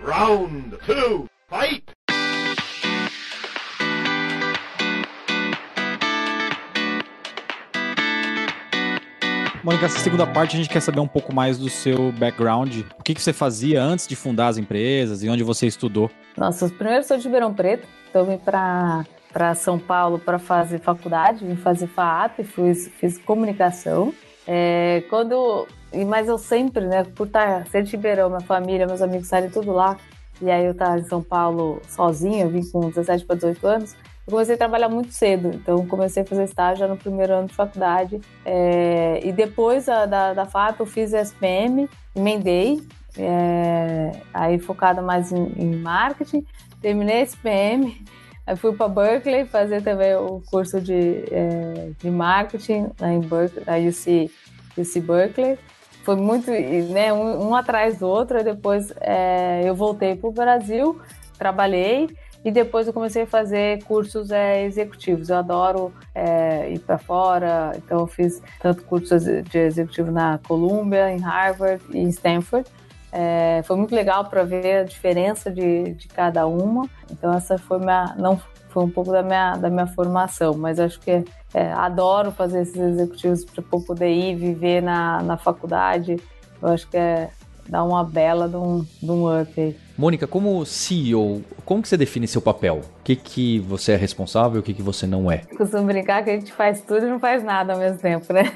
Round 0.06 0.78
two, 0.86 1.28
fight! 1.50 1.93
Mônica, 9.64 9.86
essa 9.86 10.00
segunda 10.00 10.28
parte 10.28 10.58
a 10.58 10.60
gente 10.60 10.68
quer 10.68 10.82
saber 10.82 11.00
um 11.00 11.08
pouco 11.08 11.34
mais 11.34 11.58
do 11.58 11.70
seu 11.70 12.12
background. 12.12 12.82
O 13.00 13.04
que, 13.04 13.16
que 13.16 13.22
você 13.22 13.32
fazia 13.32 13.82
antes 13.82 14.06
de 14.06 14.14
fundar 14.14 14.48
as 14.48 14.58
empresas 14.58 15.24
e 15.24 15.30
onde 15.30 15.42
você 15.42 15.66
estudou? 15.66 16.12
Nossa, 16.36 16.68
primeiro 16.68 17.02
sou 17.06 17.18
de 17.18 17.24
Ribeirão 17.24 17.54
Preto, 17.54 17.88
então 18.10 18.26
vim 18.26 18.38
para 18.38 19.06
para 19.32 19.56
São 19.56 19.80
Paulo 19.80 20.20
para 20.20 20.38
fazer 20.38 20.80
faculdade, 20.80 21.44
vim 21.44 21.56
fazer 21.56 21.88
FAAP, 21.88 22.44
fiz, 22.44 22.92
fiz 23.00 23.18
comunicação. 23.18 24.14
É, 24.46 25.04
quando, 25.10 25.66
mas 26.08 26.28
eu 26.28 26.38
sempre, 26.38 26.86
né, 26.86 27.04
por 27.04 27.26
estar 27.26 27.66
ser 27.68 27.82
de 27.82 27.92
Ribeirão, 27.94 28.30
minha 28.30 28.42
família, 28.42 28.86
meus 28.86 29.02
amigos 29.02 29.28
saíram 29.28 29.50
tudo 29.50 29.72
lá, 29.72 29.98
e 30.40 30.52
aí 30.52 30.66
eu 30.66 30.74
estava 30.74 31.00
em 31.00 31.06
São 31.06 31.24
Paulo 31.24 31.82
sozinha, 31.88 32.44
eu 32.44 32.50
vim 32.50 32.62
com 32.70 32.90
17 32.90 33.26
para 33.26 33.38
18 33.38 33.66
anos, 33.68 33.96
eu 34.26 34.32
comecei 34.32 34.56
a 34.56 34.58
trabalhar 34.58 34.88
muito 34.88 35.12
cedo, 35.12 35.50
então 35.54 35.86
comecei 35.86 36.24
a 36.24 36.26
fazer 36.26 36.46
estágio 36.46 36.88
no 36.88 36.96
primeiro 36.96 37.34
ano 37.34 37.48
de 37.48 37.54
faculdade. 37.54 38.22
É, 38.46 39.20
e 39.22 39.32
depois 39.34 39.86
da, 39.86 40.06
da, 40.06 40.34
da 40.34 40.46
FAP 40.46 40.80
eu 40.80 40.86
fiz 40.86 41.14
SPM, 41.14 41.90
emendei, 42.16 42.82
é, 43.18 44.12
aí 44.34 44.60
focada 44.60 45.02
mais 45.02 45.32
em, 45.32 45.54
em, 45.58 45.76
marketing. 45.76 46.46
Terminei 46.82 47.22
SPM, 47.22 48.02
aí 48.48 48.56
fui 48.56 48.74
para 48.74 48.88
Berkeley 48.88 49.46
fazer 49.46 49.84
também 49.84 50.16
o 50.16 50.42
curso 50.50 50.80
de, 50.80 51.26
é, 51.30 51.92
de 52.00 52.10
marketing 52.10 52.92
lá 53.00 53.12
em 53.12 53.20
Berkeley, 53.20 53.90
UC, 53.90 54.32
UC 54.78 55.02
Berkeley. 55.02 55.60
Foi 56.04 56.16
muito, 56.16 56.50
né, 56.52 57.14
um, 57.14 57.50
um 57.50 57.56
atrás 57.56 58.00
do 58.00 58.08
outro, 58.08 58.44
depois 58.44 58.94
é, 59.02 59.62
eu 59.64 59.76
voltei 59.76 60.16
para 60.16 60.30
o 60.30 60.34
Brasil, 60.34 61.00
trabalhei, 61.38 62.10
e 62.44 62.52
depois 62.52 62.88
eu 62.88 62.94
comecei 62.94 63.24
a 63.24 63.28
fazer 63.28 63.84
cursos 63.84 64.32
é, 64.32 64.66
executivos. 64.66 65.30
Eu 65.30 65.38
adoro 65.38 65.94
é, 66.14 66.72
ir 66.72 66.80
para 66.80 66.98
fora, 66.98 67.72
então 67.78 68.00
eu 68.00 68.08
fiz 68.08 68.42
tanto 68.60 68.84
cursos 68.84 69.24
de 69.24 69.58
executivo 69.58 70.12
na 70.12 70.40
Columbia, 70.40 71.12
em 71.12 71.20
Harvard 71.20 71.84
e 71.92 72.00
em 72.00 72.10
Stanford. 72.10 72.70
É, 73.12 73.62
foi 73.64 73.78
muito 73.78 73.94
legal 73.94 74.26
para 74.26 74.44
ver 74.44 74.80
a 74.80 74.84
diferença 74.84 75.52
de, 75.52 75.94
de 75.94 76.08
cada 76.08 76.46
uma. 76.48 76.90
Então 77.10 77.32
essa 77.34 77.58
foi 77.58 77.80
minha, 77.80 78.16
não 78.18 78.42
foi 78.70 78.84
um 78.84 78.90
pouco 78.90 79.12
da 79.12 79.22
minha, 79.22 79.56
da 79.56 79.70
minha 79.70 79.88
formação, 79.88 80.56
mas 80.58 80.80
acho 80.80 81.00
que 81.00 81.24
é, 81.54 81.72
adoro 81.74 82.32
fazer 82.32 82.64
esses 82.64 82.76
executivos 82.76 83.46
para 83.46 83.64
poder 83.64 84.10
ir 84.10 84.36
viver 84.36 84.82
na, 84.82 85.22
na 85.22 85.38
faculdade. 85.38 86.18
Eu 86.62 86.70
acho 86.70 86.90
que 86.90 86.98
é 86.98 87.30
dar 87.70 87.84
uma 87.84 88.04
bela 88.04 88.50
de 88.50 88.56
um, 88.56 88.84
de 89.02 89.12
um 89.12 89.42
up 89.42 89.62
aí. 89.62 89.78
Mônica, 89.98 90.26
como 90.26 90.66
CEO, 90.66 91.44
como 91.64 91.82
que 91.82 91.88
você 91.88 91.96
define 91.96 92.28
seu 92.28 92.42
papel? 92.42 92.78
O 92.78 93.04
que, 93.04 93.16
que 93.16 93.60
você 93.60 93.92
é 93.92 93.96
responsável 93.96 94.58
e 94.58 94.60
o 94.60 94.64
que, 94.64 94.74
que 94.74 94.82
você 94.82 95.06
não 95.06 95.32
é? 95.32 95.40
Costumo 95.56 95.84
brincar 95.84 96.24
que 96.24 96.32
a 96.32 96.34
gente 96.34 96.52
faz 96.52 96.82
tudo 96.82 97.06
e 97.06 97.10
não 97.10 97.20
faz 97.20 97.44
nada 97.44 97.74
ao 97.74 97.80
mesmo 97.80 98.00
tempo, 98.00 98.34
né? 98.34 98.52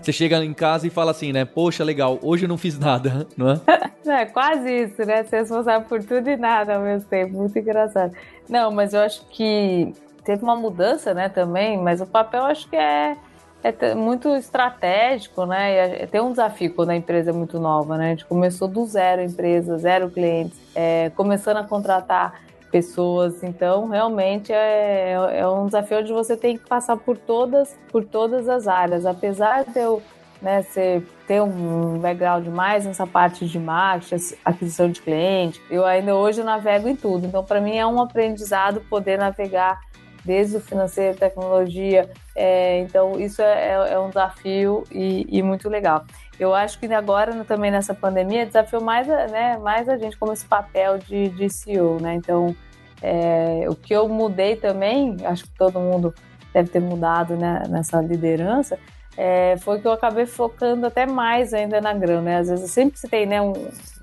Você 0.00 0.12
chega 0.12 0.44
em 0.44 0.52
casa 0.52 0.86
e 0.86 0.90
fala 0.90 1.12
assim, 1.12 1.32
né? 1.32 1.44
Poxa, 1.44 1.84
legal, 1.84 2.18
hoje 2.20 2.44
eu 2.44 2.48
não 2.48 2.58
fiz 2.58 2.76
nada, 2.76 3.26
não 3.36 3.50
é? 3.50 3.60
é 4.22 4.26
quase 4.26 4.68
isso, 4.68 5.04
né? 5.04 5.22
Ser 5.22 5.40
responsável 5.40 5.86
por 5.88 6.02
tudo 6.02 6.28
e 6.28 6.36
nada 6.36 6.74
ao 6.74 6.82
mesmo 6.82 7.08
tempo. 7.08 7.36
Muito 7.36 7.56
engraçado. 7.56 8.12
Não, 8.48 8.72
mas 8.72 8.92
eu 8.92 9.00
acho 9.00 9.24
que 9.30 9.94
teve 10.24 10.42
uma 10.42 10.56
mudança, 10.56 11.14
né, 11.14 11.28
também, 11.28 11.78
mas 11.78 12.00
o 12.00 12.06
papel 12.06 12.44
acho 12.44 12.68
que 12.68 12.76
é 12.76 13.16
é 13.62 13.94
muito 13.94 14.28
estratégico, 14.34 15.46
né? 15.46 16.06
Tem 16.06 16.20
um 16.20 16.30
desafio 16.30 16.74
quando 16.74 16.90
a 16.90 16.96
empresa 16.96 17.30
é 17.30 17.32
muito 17.32 17.60
nova, 17.60 17.96
né? 17.96 18.06
A 18.06 18.10
gente 18.10 18.24
começou 18.26 18.66
do 18.66 18.84
zero 18.84 19.22
empresa, 19.22 19.78
zero 19.78 20.10
clientes, 20.10 20.58
é, 20.74 21.10
começando 21.10 21.58
a 21.58 21.64
contratar 21.64 22.40
pessoas. 22.72 23.44
Então, 23.44 23.88
realmente 23.88 24.52
é, 24.52 25.12
é 25.34 25.46
um 25.46 25.66
desafio 25.66 25.98
onde 25.98 26.12
você 26.12 26.36
tem 26.36 26.56
que 26.56 26.66
passar 26.66 26.96
por 26.96 27.16
todas, 27.16 27.76
por 27.92 28.04
todas 28.04 28.48
as 28.48 28.66
áreas. 28.66 29.06
Apesar 29.06 29.64
de 29.64 29.78
eu 29.78 30.02
né, 30.40 30.62
ser, 30.62 31.06
ter 31.28 31.40
um 31.40 31.98
background 31.98 32.48
mais 32.48 32.84
nessa 32.84 33.06
parte 33.06 33.46
de 33.46 33.58
marketing, 33.58 34.34
aquisição 34.44 34.90
de 34.90 35.00
cliente, 35.00 35.62
eu 35.70 35.84
ainda 35.84 36.16
hoje 36.16 36.42
navego 36.42 36.88
em 36.88 36.96
tudo. 36.96 37.26
Então, 37.26 37.44
para 37.44 37.60
mim 37.60 37.76
é 37.76 37.86
um 37.86 38.00
aprendizado 38.00 38.80
poder 38.90 39.18
navegar 39.18 39.80
desde 40.24 40.56
o 40.56 40.60
financeiro, 40.60 41.18
tecnologia. 41.18 42.08
É, 42.34 42.80
então, 42.80 43.18
isso 43.20 43.42
é, 43.42 43.70
é, 43.70 43.92
é 43.94 43.98
um 43.98 44.08
desafio 44.08 44.84
e, 44.90 45.26
e, 45.28 45.42
muito 45.42 45.68
legal. 45.68 46.04
Eu 46.38 46.54
acho 46.54 46.78
que 46.78 46.92
agora, 46.92 47.44
também 47.44 47.70
nessa 47.70 47.94
pandemia, 47.94 48.46
desafiou 48.46 48.82
mais, 48.82 49.06
né, 49.06 49.58
mais 49.58 49.88
a 49.88 49.96
gente 49.96 50.16
como 50.16 50.32
esse 50.32 50.44
papel 50.44 50.98
de, 50.98 51.28
de 51.30 51.50
CEO, 51.50 52.00
né? 52.00 52.14
Então, 52.14 52.54
é, 53.02 53.64
o 53.68 53.74
que 53.74 53.94
eu 53.94 54.08
mudei 54.08 54.56
também, 54.56 55.16
acho 55.24 55.44
que 55.44 55.54
todo 55.58 55.78
mundo 55.78 56.14
deve 56.52 56.68
ter 56.68 56.80
mudado 56.80 57.36
né, 57.36 57.62
nessa 57.68 58.00
liderança, 58.00 58.78
é, 59.16 59.56
foi 59.58 59.80
que 59.80 59.86
eu 59.86 59.92
acabei 59.92 60.24
focando 60.24 60.86
até 60.86 61.04
mais 61.06 61.52
ainda 61.52 61.80
na 61.80 61.92
grana, 61.92 62.22
né? 62.22 62.38
Às 62.38 62.48
vezes 62.48 62.70
sempre 62.70 62.98
você 62.98 63.08
tem 63.08 63.26
né, 63.26 63.40
um, 63.42 63.52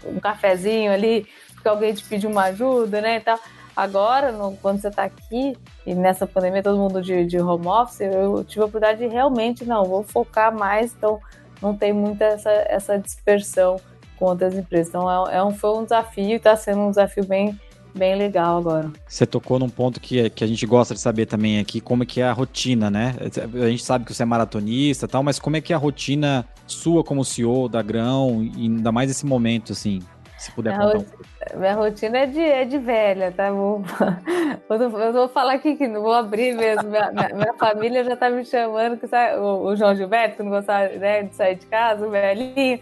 um 0.06 0.20
cafezinho 0.20 0.92
ali, 0.92 1.28
porque 1.54 1.68
alguém 1.68 1.94
te 1.94 2.04
pediu 2.04 2.30
uma 2.30 2.44
ajuda, 2.46 3.02
né, 3.02 3.18
e 3.18 3.20
tal. 3.22 3.40
Agora, 3.80 4.34
no, 4.34 4.58
quando 4.58 4.82
você 4.82 4.90
está 4.90 5.04
aqui, 5.06 5.56
e 5.88 5.96
nessa 5.96 6.28
pandemia, 6.28 6.62
todo 6.62 6.78
mundo 6.78 7.02
de, 7.02 7.26
de 7.26 7.40
home 7.40 7.66
office, 7.66 8.02
eu 8.02 8.44
tive 8.44 8.62
a 8.62 8.66
oportunidade 8.66 9.00
de 9.00 9.08
realmente, 9.08 9.64
não, 9.64 9.86
vou 9.86 10.04
focar 10.04 10.54
mais, 10.54 10.94
então 10.94 11.18
não 11.62 11.74
tem 11.74 11.94
muita 11.94 12.26
essa, 12.26 12.52
essa 12.68 13.00
dispersão 13.00 13.80
com 14.18 14.26
outras 14.26 14.54
empresas. 14.54 14.90
Então, 14.90 15.30
é, 15.30 15.38
é 15.38 15.42
um, 15.42 15.54
foi 15.54 15.70
um 15.78 15.84
desafio 15.84 16.36
está 16.36 16.58
sendo 16.58 16.82
um 16.82 16.90
desafio 16.90 17.24
bem, 17.24 17.58
bem 17.96 18.18
legal 18.18 18.58
agora. 18.58 18.92
Você 19.08 19.26
tocou 19.26 19.58
num 19.58 19.70
ponto 19.70 20.02
que, 20.02 20.30
que 20.30 20.44
a 20.44 20.48
gente 20.48 20.66
gosta 20.66 20.94
de 20.94 21.00
saber 21.00 21.26
também 21.28 21.58
aqui, 21.58 21.80
como 21.80 22.04
é 22.04 22.06
que 22.06 22.20
é 22.20 22.26
a 22.26 22.34
rotina, 22.34 22.92
né? 22.92 23.16
A 23.64 23.70
gente 23.70 23.86
sabe 23.86 24.04
que 24.04 24.14
você 24.14 24.24
é 24.24 24.26
maratonista 24.26 25.06
e 25.06 25.08
tal, 25.08 25.24
mas 25.24 25.40
como 25.40 25.56
é 25.56 25.62
que 25.62 25.72
é 25.72 25.76
a 25.78 25.80
rotina 25.80 26.46
sua 26.68 27.02
como 27.02 27.24
CEO 27.24 27.70
da 27.70 27.82
Grão, 27.82 28.42
ainda 28.58 28.92
mais 28.92 29.10
esse 29.10 29.26
momento, 29.26 29.72
assim? 29.72 30.02
Se 30.40 30.52
puder 30.54 30.78
minha, 30.78 30.92
contar 30.94 31.16
um 31.54 31.60
minha 31.60 31.74
rotina 31.74 32.20
é 32.20 32.26
de, 32.26 32.40
é 32.40 32.64
de 32.64 32.78
velha, 32.78 33.32
tá? 33.32 33.52
Vou, 33.52 34.78
eu 34.78 35.14
vou 35.14 35.28
falar 35.28 35.54
aqui 35.54 35.76
que 35.76 35.88
não 35.88 36.02
vou 36.02 36.14
abrir 36.14 36.54
mesmo. 36.56 36.90
Minha, 36.90 37.12
minha, 37.12 37.30
minha 37.30 37.54
família 37.56 38.04
já 38.04 38.16
tá 38.16 38.30
me 38.30 38.46
chamando, 38.46 38.98
que 38.98 39.08
sabe, 39.08 39.38
o, 39.38 39.64
o, 39.66 39.76
João 39.76 39.96
Gilberto, 39.96 40.38
que 40.38 40.44
não 40.44 40.52
gostava 40.52 40.88
né, 40.90 41.24
de 41.24 41.36
sair 41.36 41.56
de 41.56 41.66
casa, 41.66 42.08
o 42.08 42.10
velhinho, 42.10 42.80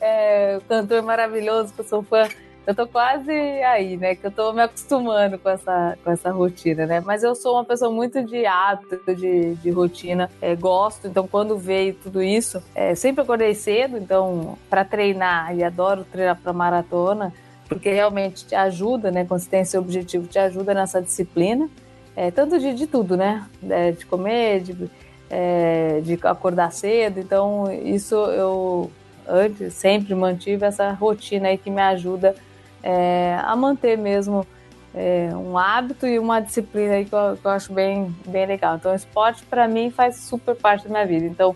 é, 0.00 0.58
o 0.58 0.60
cantor 0.62 1.02
maravilhoso, 1.02 1.72
que 1.72 1.80
eu 1.80 1.84
sou 1.84 2.02
fã 2.02 2.28
eu 2.66 2.74
tô 2.74 2.86
quase 2.86 3.30
aí, 3.30 3.96
né? 3.96 4.14
Que 4.14 4.26
eu 4.26 4.30
tô 4.30 4.52
me 4.52 4.62
acostumando 4.62 5.38
com 5.38 5.48
essa, 5.48 5.98
com 6.04 6.10
essa 6.10 6.30
rotina, 6.30 6.86
né? 6.86 7.00
Mas 7.00 7.22
eu 7.22 7.34
sou 7.34 7.54
uma 7.54 7.64
pessoa 7.64 7.90
muito 7.90 8.22
de 8.22 8.44
hábito, 8.46 9.14
de, 9.14 9.54
de 9.54 9.70
rotina. 9.70 10.30
É, 10.40 10.54
gosto, 10.54 11.06
então 11.08 11.26
quando 11.26 11.56
veio 11.58 11.94
tudo 11.94 12.22
isso, 12.22 12.62
é, 12.74 12.94
sempre 12.94 13.22
acordei 13.22 13.54
cedo, 13.54 13.96
então 13.96 14.58
para 14.68 14.84
treinar, 14.84 15.56
e 15.56 15.64
adoro 15.64 16.04
treinar 16.04 16.38
para 16.40 16.52
maratona, 16.52 17.32
porque 17.68 17.90
realmente 17.90 18.46
te 18.46 18.54
ajuda, 18.54 19.10
né? 19.10 19.24
Quando 19.24 19.40
você 19.40 19.50
tem 19.50 19.60
esse 19.60 19.76
objetivo, 19.78 20.26
te 20.26 20.38
ajuda 20.38 20.74
nessa 20.74 21.00
disciplina. 21.00 21.68
É, 22.14 22.30
tanto 22.30 22.58
de, 22.58 22.74
de 22.74 22.86
tudo, 22.86 23.16
né? 23.16 23.46
É, 23.68 23.92
de 23.92 24.04
comer, 24.04 24.60
de, 24.60 24.90
é, 25.30 26.00
de 26.02 26.18
acordar 26.24 26.72
cedo. 26.72 27.18
Então, 27.20 27.64
isso 27.72 28.14
eu 28.14 28.90
antes 29.26 29.74
sempre 29.74 30.14
mantive 30.14 30.64
essa 30.64 30.90
rotina 30.92 31.48
aí 31.48 31.56
que 31.56 31.70
me 31.70 31.80
ajuda 31.80 32.34
é, 32.82 33.38
a 33.42 33.54
manter 33.54 33.96
mesmo 33.96 34.46
é, 34.94 35.30
um 35.34 35.56
hábito 35.56 36.06
e 36.06 36.18
uma 36.18 36.40
disciplina 36.40 36.94
aí 36.94 37.04
que 37.04 37.14
eu, 37.14 37.36
que 37.36 37.46
eu, 37.46 37.50
acho 37.50 37.72
bem, 37.72 38.14
bem 38.26 38.46
legal. 38.46 38.76
Então, 38.76 38.94
esporte 38.94 39.44
para 39.44 39.68
mim 39.68 39.90
faz 39.90 40.16
super 40.16 40.54
parte 40.54 40.84
da 40.84 40.90
minha 40.90 41.06
vida. 41.06 41.26
Então, 41.26 41.54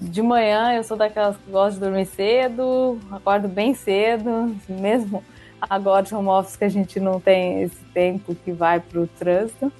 de 0.00 0.22
manhã 0.22 0.72
eu 0.74 0.82
sou 0.82 0.96
daquelas 0.96 1.36
que 1.36 1.50
gosto 1.50 1.74
de 1.74 1.80
dormir 1.80 2.06
cedo, 2.06 2.98
acordo 3.10 3.48
bem 3.48 3.74
cedo, 3.74 4.54
mesmo 4.68 5.22
agora 5.60 6.02
de 6.02 6.14
home 6.14 6.28
office 6.28 6.56
que 6.56 6.64
a 6.64 6.70
gente 6.70 6.98
não 6.98 7.20
tem 7.20 7.62
esse 7.62 7.84
tempo 7.92 8.34
que 8.34 8.50
vai 8.50 8.80
para 8.80 9.00
o 9.00 9.06
trânsito 9.06 9.70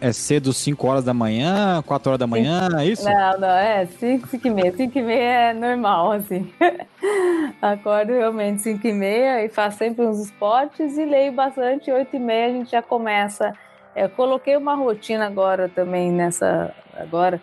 é 0.00 0.12
cedo 0.12 0.52
5 0.52 0.86
horas 0.86 1.04
da 1.04 1.14
manhã, 1.14 1.82
4 1.82 2.10
horas 2.10 2.18
da 2.18 2.26
manhã, 2.26 2.68
é 2.78 2.86
isso? 2.86 3.04
Não, 3.04 3.40
não, 3.40 3.48
é 3.48 3.86
5, 3.86 4.28
5 4.28 4.46
e 4.46 4.50
meia. 4.50 4.76
5 4.76 4.98
e 4.98 5.02
meia 5.02 5.50
é 5.50 5.52
normal, 5.54 6.12
assim. 6.12 6.52
Acordo 7.60 8.12
realmente 8.12 8.62
5 8.62 8.86
e 8.86 8.92
meia 8.92 9.44
e 9.44 9.48
faço 9.48 9.78
sempre 9.78 10.06
uns 10.06 10.20
esportes 10.20 10.98
e 10.98 11.04
leio 11.04 11.32
bastante. 11.32 11.90
8 11.90 12.16
e 12.16 12.18
meia 12.18 12.46
a 12.46 12.52
gente 12.52 12.70
já 12.70 12.82
começa. 12.82 13.52
Eu 13.94 14.08
coloquei 14.10 14.56
uma 14.56 14.74
rotina 14.74 15.26
agora 15.26 15.68
também 15.68 16.10
nessa. 16.10 16.74
Agora, 16.96 17.40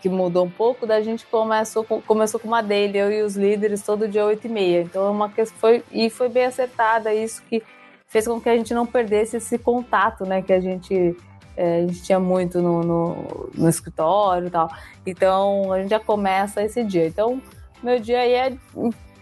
que 0.00 0.08
mudou 0.08 0.44
um 0.44 0.50
pouco, 0.50 0.86
da 0.86 1.00
gente 1.00 1.26
começou, 1.26 1.84
começou 1.84 2.40
com 2.40 2.48
uma 2.48 2.62
daily, 2.62 2.98
eu 2.98 3.10
e 3.10 3.22
os 3.22 3.36
líderes, 3.36 3.82
todo 3.82 4.08
dia 4.08 4.24
8 4.24 4.46
e 4.46 4.50
meia. 4.50 4.82
Então, 4.82 5.06
é 5.06 5.10
uma 5.10 5.28
questão 5.28 5.58
foi, 5.58 5.82
e 5.92 6.10
foi 6.10 6.28
bem 6.28 6.44
acertada 6.44 7.14
isso 7.14 7.42
que 7.48 7.62
fez 8.08 8.26
com 8.26 8.40
que 8.40 8.48
a 8.48 8.56
gente 8.56 8.72
não 8.74 8.86
perdesse 8.86 9.36
esse 9.36 9.58
contato, 9.58 10.24
né, 10.24 10.42
que 10.42 10.52
a 10.52 10.60
gente 10.60 11.16
é, 11.56 11.78
a 11.78 11.86
gente 11.86 12.02
tinha 12.02 12.20
muito 12.20 12.60
no, 12.60 12.82
no, 12.82 13.50
no, 13.54 13.68
escritório 13.68 14.48
e 14.48 14.50
tal. 14.50 14.70
Então 15.06 15.72
a 15.72 15.80
gente 15.80 15.90
já 15.90 16.00
começa 16.00 16.62
esse 16.62 16.84
dia. 16.84 17.06
Então, 17.06 17.40
meu 17.82 17.98
dia 17.98 18.20
aí 18.20 18.32
é 18.32 18.56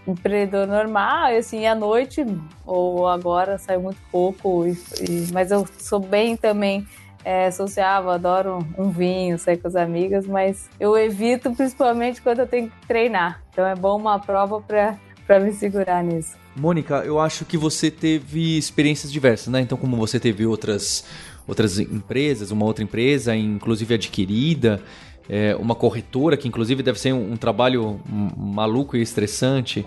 empreendedor 0.06 0.66
normal, 0.66 1.30
e 1.30 1.36
assim, 1.38 1.66
à 1.66 1.74
noite, 1.74 2.26
ou 2.66 3.08
agora 3.08 3.56
sai 3.56 3.78
muito 3.78 3.98
pouco, 4.12 4.66
e, 4.66 4.72
e, 5.00 5.32
mas 5.32 5.50
eu 5.50 5.66
sou 5.78 5.98
bem 5.98 6.36
também 6.36 6.86
é, 7.24 7.50
sociável, 7.50 8.10
adoro 8.10 8.58
um 8.76 8.90
vinho, 8.90 9.38
sair 9.38 9.56
com 9.56 9.66
as 9.66 9.74
amigas, 9.74 10.26
mas 10.26 10.68
eu 10.78 10.96
evito 10.96 11.50
principalmente 11.52 12.20
quando 12.20 12.40
eu 12.40 12.46
tenho 12.46 12.68
que 12.68 12.86
treinar. 12.86 13.42
Então 13.50 13.66
é 13.66 13.74
bom 13.74 13.96
uma 13.96 14.18
prova 14.18 14.60
para 14.60 15.40
me 15.40 15.52
segurar 15.52 16.04
nisso. 16.04 16.36
Mônica, 16.54 17.02
eu 17.04 17.18
acho 17.18 17.44
que 17.44 17.56
você 17.56 17.90
teve 17.90 18.56
experiências 18.56 19.10
diversas, 19.10 19.48
né? 19.48 19.60
Então, 19.60 19.76
como 19.76 19.96
você 19.96 20.20
teve 20.20 20.46
outras 20.46 21.04
outras 21.46 21.78
empresas, 21.78 22.50
uma 22.50 22.64
outra 22.64 22.82
empresa, 22.82 23.34
inclusive 23.36 23.94
adquirida, 23.94 24.82
é, 25.28 25.54
uma 25.56 25.74
corretora, 25.74 26.36
que 26.36 26.48
inclusive 26.48 26.82
deve 26.82 26.98
ser 26.98 27.12
um, 27.12 27.32
um 27.32 27.36
trabalho 27.36 28.00
maluco 28.36 28.96
e 28.96 29.02
estressante. 29.02 29.84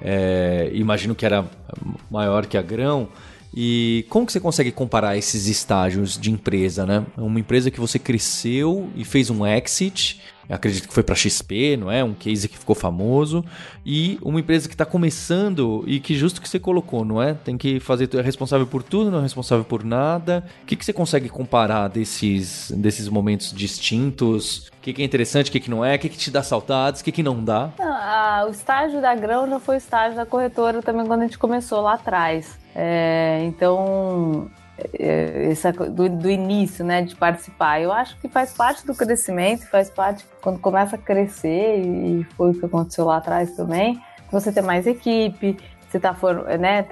É, 0.00 0.70
imagino 0.74 1.14
que 1.14 1.24
era 1.24 1.48
maior 2.10 2.46
que 2.46 2.56
a 2.56 2.62
Grão. 2.62 3.08
E 3.54 4.06
como 4.08 4.24
que 4.24 4.32
você 4.32 4.40
consegue 4.40 4.72
comparar 4.72 5.16
esses 5.16 5.46
estágios 5.46 6.18
de 6.18 6.30
empresa, 6.30 6.86
né? 6.86 7.04
Uma 7.18 7.38
empresa 7.38 7.70
que 7.70 7.78
você 7.78 7.98
cresceu 7.98 8.88
e 8.96 9.04
fez 9.04 9.28
um 9.28 9.46
exit, 9.46 10.22
acredito 10.52 10.86
que 10.86 10.94
foi 10.94 11.02
para 11.02 11.14
XP, 11.14 11.76
não 11.76 11.90
é? 11.90 12.04
Um 12.04 12.12
case 12.12 12.48
que 12.48 12.58
ficou 12.58 12.74
famoso. 12.74 13.44
E 13.84 14.18
uma 14.22 14.38
empresa 14.38 14.68
que 14.68 14.74
está 14.74 14.84
começando 14.84 15.82
e 15.86 15.98
que 15.98 16.14
justo 16.14 16.40
que 16.40 16.48
você 16.48 16.58
colocou, 16.58 17.04
não 17.04 17.20
é? 17.22 17.34
Tem 17.34 17.56
que 17.56 17.80
fazer, 17.80 18.08
é 18.14 18.20
responsável 18.20 18.66
por 18.66 18.82
tudo, 18.82 19.10
não 19.10 19.18
é 19.18 19.22
responsável 19.22 19.64
por 19.64 19.82
nada. 19.82 20.44
O 20.62 20.66
que, 20.66 20.76
que 20.76 20.84
você 20.84 20.92
consegue 20.92 21.28
comparar 21.28 21.88
desses, 21.88 22.70
desses 22.70 23.08
momentos 23.08 23.52
distintos? 23.52 24.68
O 24.68 24.82
que, 24.82 24.92
que 24.92 25.02
é 25.02 25.04
interessante, 25.04 25.48
o 25.48 25.52
que, 25.52 25.60
que 25.60 25.70
não 25.70 25.84
é? 25.84 25.96
O 25.96 25.98
que, 25.98 26.08
que 26.08 26.18
te 26.18 26.30
dá 26.30 26.42
saudades, 26.42 27.00
o 27.00 27.04
que, 27.04 27.12
que 27.12 27.22
não 27.22 27.42
dá? 27.42 27.70
O 28.46 28.50
estágio 28.50 29.00
da 29.00 29.14
Grão 29.14 29.48
já 29.48 29.58
foi 29.58 29.76
o 29.76 29.78
estágio 29.78 30.16
da 30.16 30.26
corretora 30.26 30.82
também 30.82 31.06
quando 31.06 31.22
a 31.22 31.24
gente 31.24 31.38
começou 31.38 31.80
lá 31.80 31.94
atrás. 31.94 32.58
É, 32.74 33.42
então, 33.44 34.50
essa, 34.98 35.72
do, 35.72 36.08
do, 36.08 36.30
início, 36.30 36.84
né, 36.84 37.02
de 37.02 37.14
participar. 37.14 37.80
Eu 37.80 37.92
acho 37.92 38.18
que 38.18 38.28
faz 38.28 38.52
parte 38.52 38.86
do 38.86 38.94
crescimento, 38.94 39.68
faz 39.68 39.90
parte 39.90 40.24
quando 40.40 40.58
começa 40.58 40.96
a 40.96 40.98
crescer, 40.98 41.80
e 41.80 42.24
foi 42.36 42.50
o 42.50 42.54
que 42.54 42.64
aconteceu 42.64 43.04
lá 43.04 43.18
atrás 43.18 43.54
também, 43.54 44.00
você 44.30 44.50
ter 44.50 44.62
mais 44.62 44.86
equipe, 44.86 45.58
você 45.88 45.98
está 45.98 46.16
né, 46.58 46.82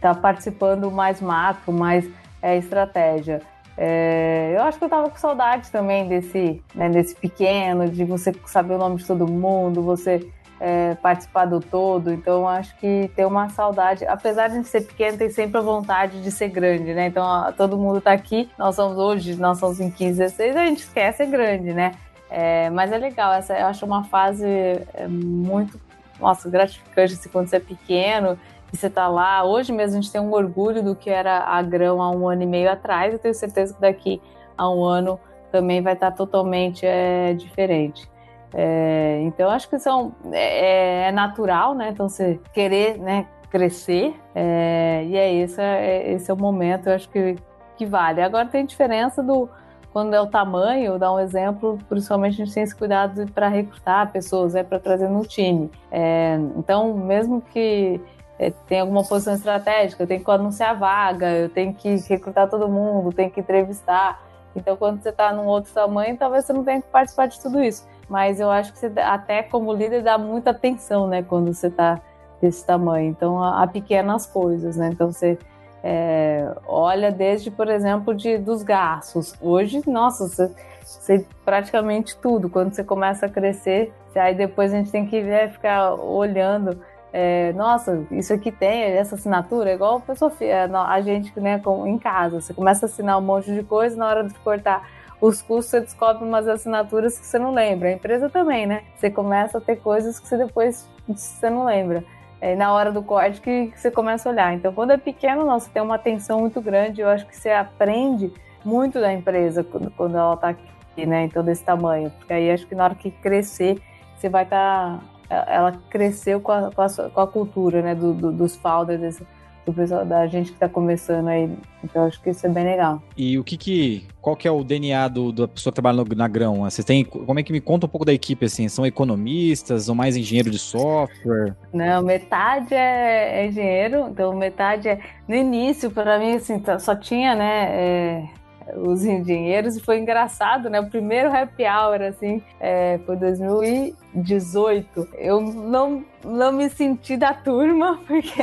tá 0.00 0.14
participando 0.14 0.90
mais 0.90 1.20
macro, 1.20 1.72
mais 1.72 2.06
é, 2.42 2.56
estratégia. 2.56 3.40
É, 3.78 4.52
eu 4.54 4.62
acho 4.62 4.78
que 4.78 4.84
eu 4.84 4.88
tava 4.88 5.10
com 5.10 5.16
saudade 5.16 5.70
também 5.70 6.08
desse, 6.08 6.62
né, 6.74 6.88
desse 6.88 7.14
pequeno, 7.14 7.88
de 7.88 8.04
você 8.04 8.34
saber 8.46 8.74
o 8.74 8.78
nome 8.78 8.96
de 8.96 9.06
todo 9.06 9.26
mundo, 9.26 9.82
você 9.82 10.30
é, 10.60 10.94
participar 10.94 11.44
do 11.44 11.60
todo. 11.60 12.12
Então, 12.12 12.48
acho 12.48 12.76
que 12.78 13.10
tem 13.14 13.24
uma 13.24 13.48
saudade. 13.48 14.06
Apesar 14.06 14.48
de 14.48 14.64
ser 14.64 14.82
pequeno, 14.82 15.18
tem 15.18 15.30
sempre 15.30 15.58
a 15.58 15.62
vontade 15.62 16.22
de 16.22 16.30
ser 16.30 16.48
grande, 16.48 16.94
né? 16.94 17.06
Então, 17.06 17.24
ó, 17.24 17.52
todo 17.52 17.76
mundo 17.76 18.00
tá 18.00 18.12
aqui. 18.12 18.48
Nós 18.58 18.74
somos 18.74 18.98
hoje, 18.98 19.36
nós 19.36 19.58
somos 19.58 19.80
em 19.80 19.90
15, 19.90 20.18
16, 20.18 20.56
a 20.56 20.66
gente 20.66 20.78
esquece 20.78 21.18
ser 21.18 21.26
grande, 21.26 21.72
né? 21.72 21.92
É, 22.28 22.70
mas 22.70 22.90
é 22.90 22.98
legal, 22.98 23.32
essa 23.32 23.56
eu 23.56 23.66
acho 23.66 23.86
uma 23.86 24.02
fase 24.04 24.44
é, 24.46 25.06
muito, 25.06 25.80
nossa, 26.18 26.50
gratificante 26.50 27.14
assim, 27.14 27.28
quando 27.28 27.48
você 27.48 27.56
é 27.56 27.60
pequeno 27.60 28.38
e 28.72 28.76
você 28.76 28.90
tá 28.90 29.06
lá. 29.06 29.44
Hoje 29.44 29.72
mesmo 29.72 29.98
a 29.98 30.00
gente 30.00 30.12
tem 30.12 30.20
um 30.20 30.32
orgulho 30.32 30.82
do 30.82 30.96
que 30.96 31.08
era 31.08 31.44
a 31.44 31.62
grão 31.62 32.02
há 32.02 32.10
um 32.10 32.28
ano 32.28 32.42
e 32.42 32.46
meio 32.46 32.70
atrás. 32.70 33.12
Eu 33.12 33.18
tenho 33.18 33.34
certeza 33.34 33.74
que 33.74 33.80
daqui 33.80 34.20
a 34.58 34.68
um 34.68 34.82
ano 34.82 35.20
também 35.52 35.80
vai 35.80 35.92
estar 35.92 36.10
totalmente 36.10 36.84
é, 36.84 37.32
diferente. 37.34 38.08
É, 38.54 39.20
então 39.22 39.50
acho 39.50 39.68
que 39.68 39.78
são 39.78 40.14
é, 40.32 41.08
é, 41.08 41.12
natural, 41.12 41.74
né? 41.74 41.90
Então 41.90 42.08
você 42.08 42.40
querer, 42.52 42.98
né, 42.98 43.26
crescer 43.50 44.14
é, 44.34 45.04
e 45.06 45.16
é 45.16 45.34
esse, 45.34 45.60
é 45.60 46.12
esse 46.12 46.30
é 46.30 46.34
o 46.34 46.36
momento. 46.36 46.88
Eu 46.88 46.94
acho 46.94 47.08
que 47.10 47.36
que 47.76 47.86
vale. 47.86 48.22
Agora 48.22 48.46
tem 48.46 48.64
diferença 48.64 49.22
do 49.22 49.48
quando 49.92 50.12
é 50.12 50.20
o 50.20 50.26
tamanho, 50.26 50.98
dar 50.98 51.10
um 51.12 51.18
exemplo, 51.18 51.78
principalmente 51.88 52.34
a 52.34 52.44
gente 52.44 52.52
tem 52.52 52.62
esse 52.62 52.76
cuidado 52.76 53.26
para 53.32 53.48
recrutar 53.48 54.12
pessoas, 54.12 54.54
é 54.54 54.62
para 54.62 54.78
trazer 54.78 55.08
no 55.08 55.24
time. 55.24 55.70
É, 55.90 56.38
então, 56.54 56.92
mesmo 56.94 57.40
que 57.40 57.98
é, 58.38 58.50
tem 58.68 58.80
alguma 58.80 59.02
posição 59.02 59.32
estratégica, 59.32 60.02
eu 60.02 60.06
tenho 60.06 60.22
que 60.22 60.30
anunciar 60.30 60.76
vaga, 60.76 61.30
eu 61.30 61.48
tenho 61.48 61.72
que 61.72 61.96
recrutar 62.10 62.46
todo 62.50 62.68
mundo, 62.68 63.10
tenho 63.10 63.30
que 63.30 63.40
entrevistar. 63.40 64.22
Então, 64.54 64.76
quando 64.76 65.02
você 65.02 65.08
está 65.08 65.32
num 65.32 65.46
outro 65.46 65.72
tamanho, 65.72 66.14
talvez 66.18 66.44
você 66.44 66.52
não 66.52 66.62
tenha 66.62 66.82
que 66.82 66.88
participar 66.88 67.28
de 67.28 67.40
tudo 67.40 67.62
isso. 67.62 67.88
Mas 68.08 68.38
eu 68.40 68.50
acho 68.50 68.72
que 68.72 68.78
você, 68.78 68.92
até 69.00 69.42
como 69.42 69.72
líder, 69.72 70.02
dá 70.02 70.16
muita 70.16 70.50
atenção, 70.50 71.08
né, 71.08 71.22
quando 71.22 71.52
você 71.52 71.66
está 71.66 72.00
desse 72.40 72.64
tamanho. 72.64 73.08
Então, 73.08 73.42
a, 73.42 73.66
pequenas 73.66 74.26
coisas, 74.26 74.76
né? 74.76 74.90
Então, 74.92 75.10
você 75.10 75.38
é, 75.82 76.54
olha 76.66 77.10
desde, 77.10 77.50
por 77.50 77.68
exemplo, 77.68 78.14
de, 78.14 78.38
dos 78.38 78.62
gastos. 78.62 79.34
Hoje, 79.40 79.82
nossa, 79.86 80.28
você, 80.28 80.54
você 80.84 81.26
praticamente 81.44 82.16
tudo. 82.18 82.48
Quando 82.48 82.72
você 82.72 82.84
começa 82.84 83.26
a 83.26 83.28
crescer, 83.28 83.92
aí 84.14 84.34
depois 84.34 84.72
a 84.72 84.76
gente 84.76 84.90
tem 84.90 85.06
que 85.06 85.20
ver, 85.20 85.50
ficar 85.50 85.94
olhando 85.94 86.80
é, 87.18 87.54
nossa, 87.54 88.04
isso 88.10 88.30
aqui 88.34 88.52
tem 88.52 88.82
essa 88.82 89.14
assinatura, 89.14 89.70
é 89.70 89.74
igual 89.74 89.96
a 89.96 90.00
pessoa, 90.00 90.30
é, 90.38 90.64
a 90.64 91.00
gente 91.00 91.32
né, 91.40 91.58
em 91.86 91.98
casa. 91.98 92.42
Você 92.42 92.52
começa 92.52 92.84
a 92.84 92.88
assinar 92.88 93.16
um 93.16 93.22
monte 93.22 93.54
de 93.54 93.62
coisa, 93.62 93.96
na 93.96 94.06
hora 94.06 94.24
de 94.24 94.34
cortar 94.40 94.86
os 95.20 95.40
custos, 95.40 95.70
você 95.70 95.80
descobre 95.80 96.24
umas 96.24 96.46
assinaturas 96.46 97.18
que 97.18 97.26
você 97.26 97.38
não 97.38 97.52
lembra. 97.52 97.88
A 97.88 97.92
empresa 97.92 98.28
também, 98.28 98.66
né? 98.66 98.82
Você 98.96 99.10
começa 99.10 99.58
a 99.58 99.60
ter 99.60 99.76
coisas 99.76 100.20
que 100.20 100.28
você 100.28 100.36
depois 100.36 100.88
você 101.08 101.48
não 101.48 101.64
lembra. 101.64 102.04
É 102.40 102.54
na 102.54 102.72
hora 102.72 102.92
do 102.92 103.02
corte 103.02 103.40
que 103.40 103.72
você 103.74 103.90
começa 103.90 104.28
a 104.28 104.32
olhar. 104.32 104.54
Então, 104.54 104.72
quando 104.72 104.90
é 104.90 104.96
pequeno, 104.96 105.44
nossa, 105.44 105.70
tem 105.70 105.82
uma 105.82 105.94
atenção 105.94 106.40
muito 106.40 106.60
grande. 106.60 107.00
Eu 107.00 107.08
acho 107.08 107.26
que 107.26 107.34
você 107.34 107.50
aprende 107.50 108.32
muito 108.64 109.00
da 109.00 109.12
empresa 109.12 109.64
quando, 109.64 109.90
quando 109.92 110.16
ela 110.16 110.34
está 110.34 110.50
aqui, 110.50 111.06
né? 111.06 111.24
Então, 111.24 111.42
desse 111.42 111.64
tamanho. 111.64 112.10
Porque 112.18 112.32
aí 112.32 112.50
acho 112.50 112.66
que 112.66 112.74
na 112.74 112.84
hora 112.84 112.94
que 112.94 113.10
crescer, 113.10 113.80
você 114.16 114.28
vai 114.28 114.44
estar. 114.44 114.98
Tá 114.98 115.16
ela 115.28 115.72
cresceu 115.90 116.40
com 116.40 116.52
a, 116.52 116.70
com 116.70 116.82
a, 116.82 116.88
com 117.10 117.20
a 117.20 117.26
cultura, 117.26 117.82
né, 117.82 117.94
do, 117.94 118.14
do, 118.14 118.30
dos 118.30 118.54
founders, 118.56 119.20
do 119.66 119.72
pessoal, 119.72 120.06
da 120.06 120.26
gente 120.28 120.50
que 120.50 120.56
está 120.56 120.68
começando 120.68 121.26
aí. 121.26 121.50
Então 121.82 122.06
acho 122.06 122.20
que 122.22 122.30
isso 122.30 122.46
é 122.46 122.48
bem 122.48 122.64
legal. 122.64 123.02
E 123.16 123.36
o 123.38 123.44
que 123.44 123.56
que, 123.56 124.06
qual 124.20 124.36
que 124.36 124.46
é 124.46 124.50
o 124.50 124.62
DNA 124.62 125.08
do, 125.08 125.32
da 125.32 125.48
pessoa 125.48 125.72
que 125.72 125.74
trabalha 125.74 125.96
no, 125.96 126.16
na 126.16 126.28
Grão? 126.28 126.62
Você 126.62 126.82
tem, 126.82 127.04
como 127.04 127.38
é 127.38 127.42
que 127.42 127.52
me 127.52 127.60
conta 127.60 127.86
um 127.86 127.88
pouco 127.88 128.04
da 128.04 128.12
equipe, 128.12 128.46
assim, 128.46 128.68
são 128.68 128.86
economistas 128.86 129.88
ou 129.88 129.94
mais 129.94 130.16
engenheiro 130.16 130.50
de 130.50 130.58
software? 130.58 131.56
Não, 131.72 132.02
metade 132.02 132.72
é, 132.72 133.40
é 133.40 133.46
engenheiro, 133.48 134.08
então 134.08 134.32
metade 134.34 134.88
é, 134.88 135.00
no 135.28 135.34
início, 135.34 135.90
para 135.90 136.18
mim, 136.18 136.34
assim, 136.34 136.62
só 136.78 136.94
tinha, 136.94 137.34
né, 137.34 137.66
é 137.70 138.28
os 138.74 139.04
engenheiros 139.04 139.76
e 139.76 139.80
foi 139.80 139.98
engraçado, 139.98 140.68
né? 140.68 140.80
O 140.80 140.90
primeiro 140.90 141.30
happy 141.34 141.64
hour, 141.64 142.02
assim, 142.02 142.42
é, 142.60 142.98
foi 143.06 143.16
2018. 143.16 145.08
Eu 145.14 145.40
não, 145.40 146.04
não 146.24 146.52
me 146.52 146.68
senti 146.68 147.16
da 147.16 147.32
turma, 147.32 148.00
porque 148.06 148.42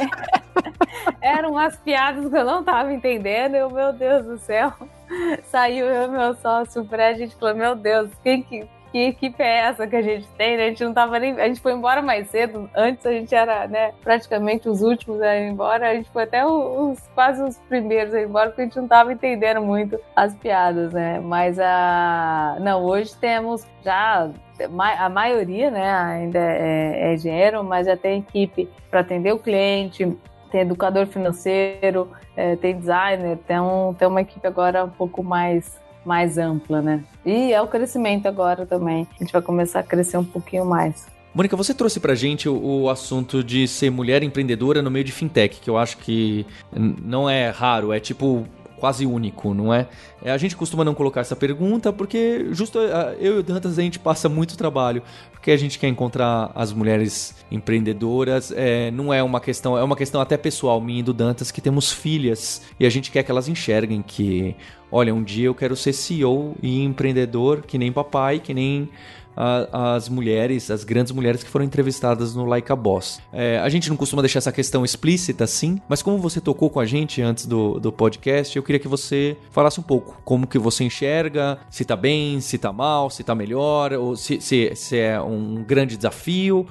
eram 1.22 1.58
as 1.58 1.76
piadas 1.78 2.30
que 2.30 2.36
eu 2.36 2.46
não 2.46 2.64
tava 2.64 2.94
entendendo. 2.94 3.56
Eu, 3.56 3.70
meu 3.70 3.92
Deus 3.92 4.26
do 4.26 4.38
céu, 4.38 4.72
saiu 5.46 5.88
eu 5.88 6.10
meu 6.10 6.36
sócio, 6.36 6.82
o 6.82 6.86
Fred, 6.86 7.16
a 7.16 7.26
gente 7.26 7.36
falou, 7.36 7.56
meu 7.56 7.76
Deus, 7.76 8.10
quem 8.24 8.42
que 8.42 8.68
que 8.94 9.00
equipe 9.00 9.42
é 9.42 9.62
essa 9.62 9.88
que 9.88 9.96
a 9.96 10.04
gente 10.04 10.28
tem, 10.38 10.56
né? 10.56 10.66
A 10.66 10.70
gente 10.70 10.84
não 10.84 10.94
tava 10.94 11.18
nem. 11.18 11.34
A 11.42 11.48
gente 11.48 11.60
foi 11.60 11.74
embora 11.74 12.00
mais 12.00 12.30
cedo. 12.30 12.70
Antes 12.76 13.04
a 13.04 13.12
gente 13.12 13.34
era, 13.34 13.68
né, 13.68 13.92
praticamente 14.04 14.70
os 14.70 14.84
últimos 14.84 15.20
a 15.20 15.36
ir 15.36 15.50
embora. 15.50 15.90
A 15.90 15.96
gente 15.96 16.12
foi 16.12 16.24
até 16.24 16.46
os, 16.46 17.00
quase 17.16 17.42
os 17.42 17.58
primeiros 17.68 18.14
a 18.14 18.22
ir 18.22 18.26
embora, 18.26 18.50
porque 18.50 18.62
a 18.62 18.66
gente 18.66 18.78
não 18.78 18.88
tava 18.88 19.12
entendendo 19.12 19.62
muito 19.62 20.00
as 20.16 20.36
piadas, 20.36 20.94
né? 20.94 21.20
Mas 21.20 21.58
a. 21.60 22.58
Não, 22.62 22.84
hoje 22.84 23.16
temos 23.18 23.66
já 23.84 24.30
a 25.00 25.10
maioria, 25.10 25.72
né, 25.72 25.92
ainda 25.92 26.38
é, 26.38 27.10
é 27.10 27.14
engenheiro, 27.16 27.64
mas 27.64 27.88
já 27.88 27.98
tem 27.98 28.20
equipe 28.20 28.70
para 28.90 29.00
atender 29.00 29.34
o 29.34 29.40
cliente, 29.40 30.16
tem 30.52 30.62
educador 30.62 31.08
financeiro, 31.08 32.12
é, 32.38 32.56
tem 32.56 32.78
designer, 32.78 33.40
tem, 33.48 33.60
um, 33.60 33.96
tem 33.96 34.08
uma 34.08 34.22
equipe 34.22 34.46
agora 34.46 34.86
um 34.86 34.90
pouco 34.90 35.24
mais 35.24 35.82
mais 36.06 36.38
ampla, 36.38 36.82
né? 36.82 37.04
E 37.26 37.54
é 37.54 37.62
o 37.62 37.68
crescimento 37.68 38.28
agora 38.28 38.66
também. 38.66 39.08
A 39.20 39.24
gente 39.24 39.34
vai 39.34 39.42
começar 39.42 39.80
a 39.80 39.84
crescer 39.84 40.18
um 40.18 40.24
pouquinho 40.24 40.66
mais. 40.66 41.08
Mônica, 41.34 41.58
você 41.58 41.74
trouxe 41.74 42.00
pra 42.00 42.14
gente 42.14 42.48
o, 42.48 42.56
o, 42.56 42.90
assunto 42.90 43.44
de 43.44 43.68
ser 43.68 43.90
mulher 43.90 44.22
empreendedora 44.22 44.84
no 44.84 44.92
meio 44.92 45.04
de 45.04 45.12
fintech, 45.12 45.60
que 45.60 45.70
eu 45.70 45.78
acho 45.78 45.98
que 45.98 46.46
não 46.72 47.28
é 47.28 47.50
raro, 47.50 47.92
é 47.92 48.00
tipo 48.00 48.46
quase 48.84 49.06
único, 49.06 49.54
não 49.54 49.74
é? 49.74 49.88
é? 50.22 50.30
A 50.30 50.38
gente 50.38 50.58
costuma 50.58 50.84
não 50.84 50.94
colocar 50.94 51.22
essa 51.22 51.38
pergunta 51.38 51.94
porque 51.94 52.48
justo 52.52 52.78
eu 53.18 53.38
e 53.38 53.40
o 53.40 53.42
Dantas 53.42 53.80
a 53.80 53.82
gente 53.82 53.98
passa 53.98 54.28
muito 54.28 54.58
trabalho 54.58 55.02
porque 55.32 55.52
a 55.52 55.56
gente 55.56 55.80
quer 55.80 55.88
encontrar 55.88 56.52
as 56.54 56.74
mulheres 56.74 57.34
empreendedoras. 57.50 58.52
É, 58.54 58.92
não 58.92 59.14
é 59.14 59.24
uma 59.24 59.40
questão, 59.40 59.78
é 59.78 59.84
uma 59.86 59.96
questão 59.96 60.20
até 60.20 60.36
pessoal 60.36 60.82
minha 60.82 61.00
e 61.00 61.04
do 61.04 61.14
Dantas 61.14 61.50
que 61.50 61.62
temos 61.62 61.94
filhas 61.94 62.62
e 62.78 62.86
a 62.86 62.90
gente 62.90 63.10
quer 63.10 63.24
que 63.24 63.32
elas 63.32 63.48
enxerguem 63.48 64.02
que, 64.02 64.54
olha, 64.92 65.16
um 65.16 65.24
dia 65.24 65.46
eu 65.46 65.56
quero 65.56 65.78
ser 65.78 65.94
CEO 65.94 66.54
e 66.62 66.84
empreendedor 66.84 67.62
que 67.62 67.78
nem 67.78 67.90
papai, 67.90 68.38
que 68.40 68.54
nem 68.54 68.90
a, 69.36 69.96
as 69.96 70.10
mulheres, 70.10 70.70
as 70.70 70.84
grandes 70.84 71.12
mulheres 71.12 71.44
que 71.44 71.50
foram 71.50 71.66
entrevistadas 71.66 72.36
no 72.36 72.46
Like 72.46 72.72
a 72.72 72.76
Boss. 72.76 73.20
É, 73.32 73.60
a 73.60 73.70
gente 73.70 73.90
não 73.90 73.98
costuma 73.98 74.22
deixar 74.22 74.40
essa 74.40 74.52
questão 74.52 74.84
explícita 74.84 75.44
assim, 75.44 75.80
mas 75.88 76.02
como 76.02 76.18
você 76.18 76.40
tocou 76.40 76.70
com 76.70 76.80
a 76.80 76.86
gente 76.86 77.22
antes 77.22 77.46
do, 77.46 77.80
do 77.80 77.92
podcast, 77.92 78.56
eu 78.56 78.64
queria 78.64 78.80
que 78.80 78.88
você 78.88 79.38
falasse 79.52 79.80
um 79.80 79.84
pouco 79.84 80.22
como 80.24 80.48
que 80.48 80.58
você 80.58 80.84
enxerga, 80.84 81.58
se 81.70 81.86
tá 81.86 81.96
bem, 81.96 82.40
se 82.42 82.58
tá 82.58 82.72
mal, 82.72 83.10
se 83.10 83.24
tá 83.24 83.36
melhor, 83.36 83.94
ou 83.94 84.16
se, 84.16 84.40
se, 84.42 84.72
se 84.76 84.98
é 84.98 85.22
um 85.22 85.64
grande 85.64 85.98
desafio. 85.98 86.68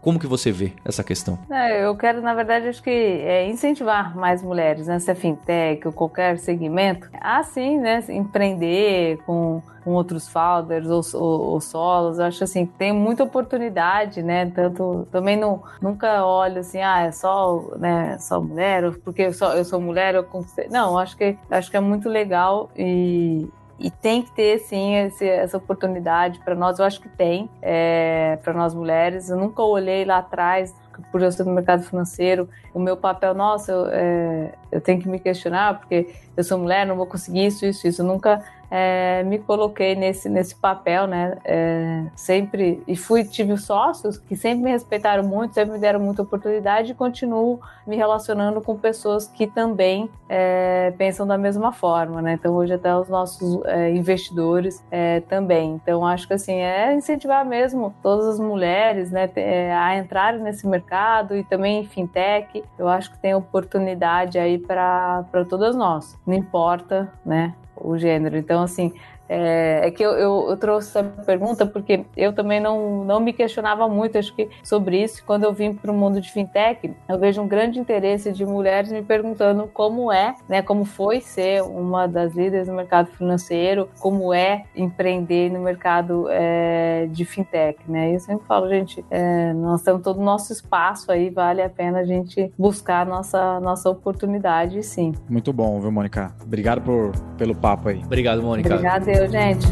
Como 0.00 0.18
que 0.18 0.26
você 0.26 0.52
vê 0.52 0.72
essa 0.84 1.02
questão? 1.02 1.38
É, 1.50 1.84
eu 1.84 1.96
quero, 1.96 2.22
na 2.22 2.32
verdade, 2.34 2.68
acho 2.68 2.82
que 2.82 2.90
é 2.90 3.48
incentivar 3.48 4.16
mais 4.16 4.42
mulheres, 4.42 4.86
né? 4.86 4.98
Se 4.98 5.10
é 5.10 5.14
fintech 5.14 5.86
ou 5.86 5.92
qualquer 5.92 6.38
segmento, 6.38 7.08
assim, 7.20 7.78
né? 7.78 8.02
Empreender 8.08 9.18
com, 9.26 9.60
com 9.82 9.90
outros 9.92 10.28
founders 10.28 10.86
ou, 10.88 11.02
ou, 11.20 11.40
ou 11.52 11.60
solos. 11.60 12.18
Eu 12.18 12.26
acho 12.26 12.44
assim, 12.44 12.64
tem 12.64 12.92
muita 12.92 13.24
oportunidade, 13.24 14.22
né? 14.22 14.46
Tanto 14.54 15.06
também 15.10 15.36
não, 15.36 15.62
nunca 15.82 16.24
olho 16.24 16.60
assim, 16.60 16.80
ah, 16.80 17.02
é 17.02 17.12
só, 17.12 17.64
né, 17.76 18.16
só 18.18 18.40
mulher, 18.40 18.92
porque 19.04 19.22
eu 19.22 19.32
sou, 19.32 19.52
eu 19.52 19.64
sou 19.64 19.80
mulher, 19.80 20.14
eu 20.14 20.24
consigo. 20.24 20.70
Não, 20.70 20.96
acho 20.96 21.16
que 21.16 21.36
acho 21.50 21.70
que 21.70 21.76
é 21.76 21.80
muito 21.80 22.08
legal 22.08 22.70
e, 22.76 23.48
e 23.78 23.90
tem 23.90 24.22
que 24.22 24.32
ter, 24.32 24.58
sim, 24.58 24.96
esse, 24.96 25.24
essa 25.26 25.56
oportunidade 25.56 26.40
para 26.40 26.54
nós. 26.54 26.78
Eu 26.78 26.84
acho 26.84 27.00
que 27.00 27.08
tem, 27.08 27.48
é, 27.62 28.38
para 28.42 28.52
nós 28.52 28.74
mulheres. 28.74 29.30
Eu 29.30 29.36
nunca 29.36 29.62
olhei 29.62 30.04
lá 30.04 30.18
atrás, 30.18 30.74
por 31.12 31.22
eu 31.22 31.30
ser 31.30 31.44
no 31.44 31.52
mercado 31.52 31.84
financeiro, 31.84 32.48
o 32.74 32.80
meu 32.80 32.96
papel, 32.96 33.34
nossa, 33.34 33.70
eu, 33.70 33.86
é, 33.86 34.52
eu 34.72 34.80
tenho 34.80 35.00
que 35.00 35.08
me 35.08 35.20
questionar, 35.20 35.78
porque 35.78 36.12
eu 36.36 36.42
sou 36.42 36.58
mulher, 36.58 36.84
não 36.84 36.96
vou 36.96 37.06
conseguir 37.06 37.46
isso, 37.46 37.64
isso, 37.64 37.86
isso. 37.86 38.02
Eu 38.02 38.06
nunca 38.06 38.42
é, 38.70 39.22
me 39.24 39.38
coloquei 39.38 39.94
nesse, 39.94 40.28
nesse 40.28 40.54
papel, 40.54 41.06
né? 41.06 41.38
É, 41.44 42.04
sempre 42.14 42.82
e 42.86 42.96
fui 42.96 43.24
tive 43.24 43.56
sócios 43.56 44.18
que 44.18 44.36
sempre 44.36 44.64
me 44.64 44.70
respeitaram 44.70 45.24
muito, 45.24 45.54
sempre 45.54 45.72
me 45.72 45.78
deram 45.78 46.00
muita 46.00 46.22
oportunidade 46.22 46.92
e 46.92 46.94
continuo 46.94 47.60
me 47.86 47.96
relacionando 47.96 48.60
com 48.60 48.76
pessoas 48.76 49.26
que 49.26 49.46
também 49.46 50.10
é, 50.28 50.92
pensam 50.98 51.26
da 51.26 51.38
mesma 51.38 51.72
forma, 51.72 52.20
né? 52.20 52.34
Então 52.34 52.54
hoje 52.54 52.74
até 52.74 52.94
os 52.94 53.08
nossos 53.08 53.64
é, 53.64 53.90
investidores 53.90 54.84
é, 54.90 55.20
também. 55.20 55.80
Então 55.82 56.06
acho 56.06 56.26
que 56.26 56.34
assim 56.34 56.56
é 56.60 56.94
incentivar 56.94 57.44
mesmo 57.46 57.94
todas 58.02 58.26
as 58.26 58.38
mulheres, 58.38 59.10
né, 59.10 59.30
é, 59.36 59.72
a 59.72 59.96
entrarem 59.96 60.40
nesse 60.40 60.66
mercado 60.66 61.36
e 61.36 61.42
também 61.44 61.80
em 61.80 61.84
fintech. 61.86 62.62
Eu 62.78 62.88
acho 62.88 63.10
que 63.10 63.18
tem 63.18 63.34
oportunidade 63.34 64.38
aí 64.38 64.58
para 64.58 65.24
todas 65.48 65.74
nós. 65.74 66.18
Não 66.26 66.34
importa, 66.34 67.10
né? 67.24 67.54
O 67.80 67.98
gênero. 67.98 68.36
Então, 68.36 68.62
assim, 68.62 68.92
é, 69.28 69.80
é 69.84 69.90
que 69.90 70.02
eu, 70.02 70.12
eu, 70.12 70.46
eu, 70.50 70.56
trouxe 70.56 70.88
essa 70.88 71.04
pergunta 71.24 71.66
porque 71.66 72.04
eu 72.16 72.32
também 72.32 72.60
não, 72.60 73.04
não 73.04 73.20
me 73.20 73.32
questionava 73.32 73.88
muito, 73.88 74.16
acho 74.18 74.34
que 74.34 74.48
sobre 74.62 75.02
isso. 75.02 75.22
Quando 75.24 75.44
eu 75.44 75.52
vim 75.52 75.74
para 75.74 75.92
o 75.92 75.94
mundo 75.94 76.20
de 76.20 76.32
fintech, 76.32 76.94
eu 77.08 77.18
vejo 77.18 77.42
um 77.42 77.48
grande 77.48 77.78
interesse 77.78 78.32
de 78.32 78.46
mulheres 78.46 78.90
me 78.90 79.02
perguntando 79.02 79.68
como 79.72 80.10
é, 80.10 80.34
né, 80.48 80.62
como 80.62 80.84
foi 80.84 81.20
ser 81.20 81.62
uma 81.62 82.06
das 82.06 82.34
líderes 82.34 82.68
no 82.68 82.74
mercado 82.74 83.08
financeiro, 83.08 83.88
como 84.00 84.32
é 84.32 84.64
empreender 84.74 85.50
no 85.50 85.60
mercado 85.60 86.26
é, 86.30 87.06
de 87.10 87.24
fintech, 87.24 87.78
né? 87.88 88.10
E 88.10 88.14
eu 88.14 88.20
sempre 88.20 88.46
falo, 88.46 88.68
gente, 88.68 89.04
é, 89.10 89.52
nós 89.52 89.82
temos 89.82 90.02
todo 90.02 90.20
o 90.20 90.24
nosso 90.24 90.52
espaço 90.52 91.12
aí, 91.12 91.30
vale 91.30 91.62
a 91.62 91.68
pena 91.68 92.00
a 92.00 92.04
gente 92.04 92.52
buscar 92.58 93.02
a 93.02 93.04
nossa, 93.04 93.60
nossa 93.60 93.90
oportunidade, 93.90 94.82
sim. 94.82 95.12
Muito 95.28 95.52
bom, 95.52 95.78
viu, 95.80 95.90
Mônica? 95.90 96.32
Obrigado 96.42 96.80
por, 96.80 97.12
pelo 97.36 97.54
papo 97.54 97.88
aí. 97.88 98.02
Obrigado, 98.04 98.42
Mônica. 98.42 98.68
Obrigada 98.68 99.17
Valeu, 99.18 99.32
gente. 99.32 99.66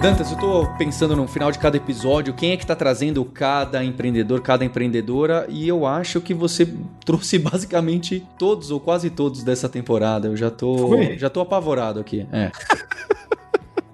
Dantas, 0.00 0.30
eu 0.30 0.38
tô 0.38 0.66
pensando 0.78 1.14
no 1.14 1.28
final 1.28 1.52
de 1.52 1.58
cada 1.58 1.76
episódio, 1.76 2.32
quem 2.32 2.52
é 2.52 2.56
que 2.56 2.64
tá 2.64 2.74
trazendo 2.74 3.22
cada 3.26 3.84
empreendedor, 3.84 4.40
cada 4.40 4.64
empreendedora, 4.64 5.46
e 5.50 5.68
eu 5.68 5.84
acho 5.84 6.20
que 6.22 6.32
você 6.32 6.66
trouxe 7.04 7.38
basicamente 7.38 8.26
todos 8.38 8.70
ou 8.70 8.80
quase 8.80 9.10
todos 9.10 9.42
dessa 9.42 9.68
temporada. 9.68 10.28
Eu 10.28 10.36
já 10.36 10.50
tô, 10.50 10.88
Foi? 10.88 11.18
já 11.18 11.28
tô 11.28 11.40
apavorado 11.40 12.00
aqui. 12.00 12.26
É. 12.32 12.50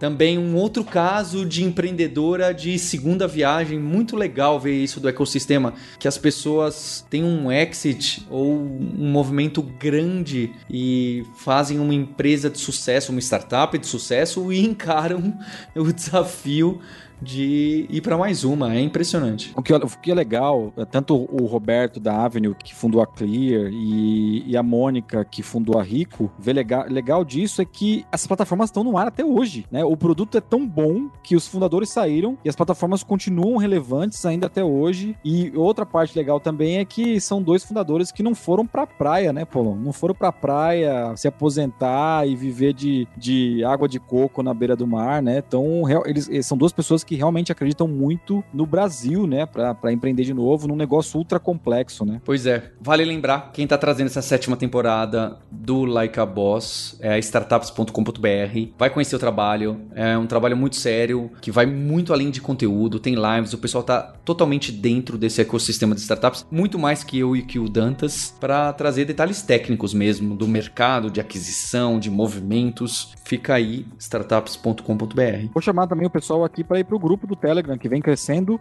Também 0.03 0.37
um 0.37 0.57
outro 0.57 0.83
caso 0.83 1.47
de 1.47 1.62
empreendedora 1.62 2.53
de 2.53 2.77
segunda 2.77 3.29
viagem, 3.29 3.79
muito 3.79 4.17
legal 4.17 4.59
ver 4.59 4.83
isso 4.83 4.99
do 4.99 5.09
ecossistema, 5.09 5.75
que 5.97 6.09
as 6.09 6.19
pessoas 6.19 7.07
têm 7.09 7.23
um 7.23 7.53
exit 7.53 8.27
ou 8.29 8.53
um 8.53 9.09
movimento 9.12 9.62
grande 9.62 10.51
e 10.69 11.25
fazem 11.37 11.79
uma 11.79 11.95
empresa 11.95 12.51
de 12.51 12.59
sucesso, 12.59 13.12
uma 13.12 13.21
startup 13.21 13.79
de 13.79 13.87
sucesso 13.87 14.53
e 14.53 14.59
encaram 14.67 15.38
o 15.77 15.93
desafio 15.93 16.81
de 17.23 17.87
ir 17.89 18.01
para 18.01 18.19
mais 18.19 18.45
uma. 18.45 18.75
É 18.75 18.81
impressionante. 18.81 19.53
O 19.57 19.63
que, 19.63 19.73
o 19.73 19.89
que 20.03 20.11
é 20.11 20.15
legal, 20.15 20.73
é 20.77 20.85
tanto 20.85 21.15
o 21.31 21.47
Roberto 21.47 22.01
da 22.01 22.25
Avenue, 22.25 22.55
que 22.55 22.75
fundou 22.75 23.01
a 23.01 23.07
Clear, 23.07 23.71
e, 23.73 24.45
e 24.47 24.57
a 24.57 24.63
Mônica, 24.63 25.25
que 25.25 25.43
fundou 25.43 25.79
a 25.79 25.83
Rico, 25.83 26.31
ver 26.39 26.53
legal, 26.53 26.87
legal 26.89 27.25
disso 27.25 27.63
é 27.63 27.65
que 27.65 28.05
as 28.11 28.27
plataformas 28.27 28.69
estão 28.69 28.85
no 28.85 28.97
ar 28.97 29.07
até 29.07 29.25
hoje, 29.25 29.67
né? 29.71 29.85
O 29.85 29.97
produto 29.97 30.37
é 30.37 30.41
tão 30.41 30.67
bom 30.67 31.09
que 31.23 31.37
os 31.37 31.47
fundadores 31.47 31.91
saíram 31.91 32.37
e 32.45 32.49
as 32.49 32.57
plataformas 32.57 33.03
continuam 33.03 33.57
relevantes 33.57 34.25
ainda 34.27 34.47
até 34.47 34.65
hoje. 34.65 35.17
E 35.25 35.53
outra 35.55 35.87
parte 35.87 36.17
legal 36.17 36.41
também 36.41 36.79
é 36.79 36.85
que 36.85 37.21
são 37.21 37.43
dois 37.43 37.65
fundadores 37.65 38.11
que 38.11 38.23
não 38.23 38.35
foram 38.35 38.67
pra 38.67 38.87
praia, 38.87 39.33
né, 39.33 39.45
Paulo? 39.45 39.77
Não 39.77 39.93
foram 39.93 40.15
pra 40.15 40.33
praia 40.33 41.15
se 41.17 41.29
aposentar 41.29 42.27
e 42.27 42.35
viver 42.35 42.73
de, 42.73 43.07
de 43.17 43.65
água 43.65 43.89
de 43.89 44.01
coco 44.01 44.43
na 44.43 44.55
beira 44.55 44.77
do 44.77 44.87
mar, 44.87 45.23
né? 45.23 45.43
Então, 45.47 45.83
eles, 46.07 46.29
eles 46.29 46.47
são 46.47 46.57
duas 46.57 46.73
pessoas 46.73 47.05
que 47.05 47.12
que 47.12 47.16
realmente 47.16 47.53
acreditam 47.53 47.87
muito 47.87 48.42
no 48.55 48.64
Brasil, 48.64 49.27
né, 49.27 49.44
para 49.44 49.92
empreender 49.92 50.25
de 50.25 50.33
novo 50.33 50.66
num 50.66 50.75
negócio 50.75 51.18
ultra 51.18 51.38
complexo, 51.38 52.07
né? 52.07 52.22
Pois 52.25 52.46
é. 52.46 52.72
Vale 52.81 53.05
lembrar, 53.05 53.51
quem 53.53 53.66
tá 53.66 53.77
trazendo 53.77 54.07
essa 54.07 54.22
sétima 54.22 54.57
temporada 54.57 55.37
do 55.51 55.85
Like 55.85 56.18
a 56.18 56.25
Boss 56.25 56.96
é 57.01 57.12
a 57.12 57.18
startups.com.br. 57.18 58.70
Vai 58.79 58.88
conhecer 58.88 59.14
o 59.14 59.18
trabalho, 59.18 59.79
é 59.94 60.16
um 60.16 60.27
trabalho 60.27 60.57
muito 60.57 60.77
sério, 60.77 61.31
que 61.42 61.51
vai 61.51 61.66
muito 61.66 62.14
além 62.14 62.31
de 62.31 62.40
conteúdo, 62.40 62.98
tem 62.98 63.14
lives, 63.14 63.53
o 63.53 63.59
pessoal 63.59 63.85
tá 63.85 64.14
totalmente 64.25 64.72
dentro 64.72 65.18
desse 65.18 65.42
ecossistema 65.42 65.94
de 65.94 66.01
startups, 66.01 66.46
muito 66.51 66.79
mais 66.79 67.05
que 67.05 67.18
eu 67.18 67.37
e 67.37 67.42
que 67.42 67.59
o 67.59 67.68
Dantas, 67.68 68.35
para 68.40 68.72
trazer 68.72 69.05
detalhes 69.05 69.42
técnicos 69.42 69.92
mesmo 69.92 70.35
do 70.35 70.48
mercado, 70.48 71.11
de 71.11 71.20
aquisição, 71.20 72.01
de 72.01 72.11
movimentos. 72.11 73.12
Fica 73.22 73.55
aí, 73.55 73.87
startups.com.br. 73.98 75.53
Vou 75.53 75.62
chamar 75.62 75.87
também 75.87 76.07
o 76.07 76.11
pessoal 76.11 76.42
aqui 76.42 76.64
para 76.64 76.81
ir 76.81 76.85
pro 76.85 77.02
grupo 77.03 77.27
do 77.27 77.35
Telegram 77.35 77.77
que 77.77 77.88
vem 77.88 78.01
crescendo, 78.01 78.61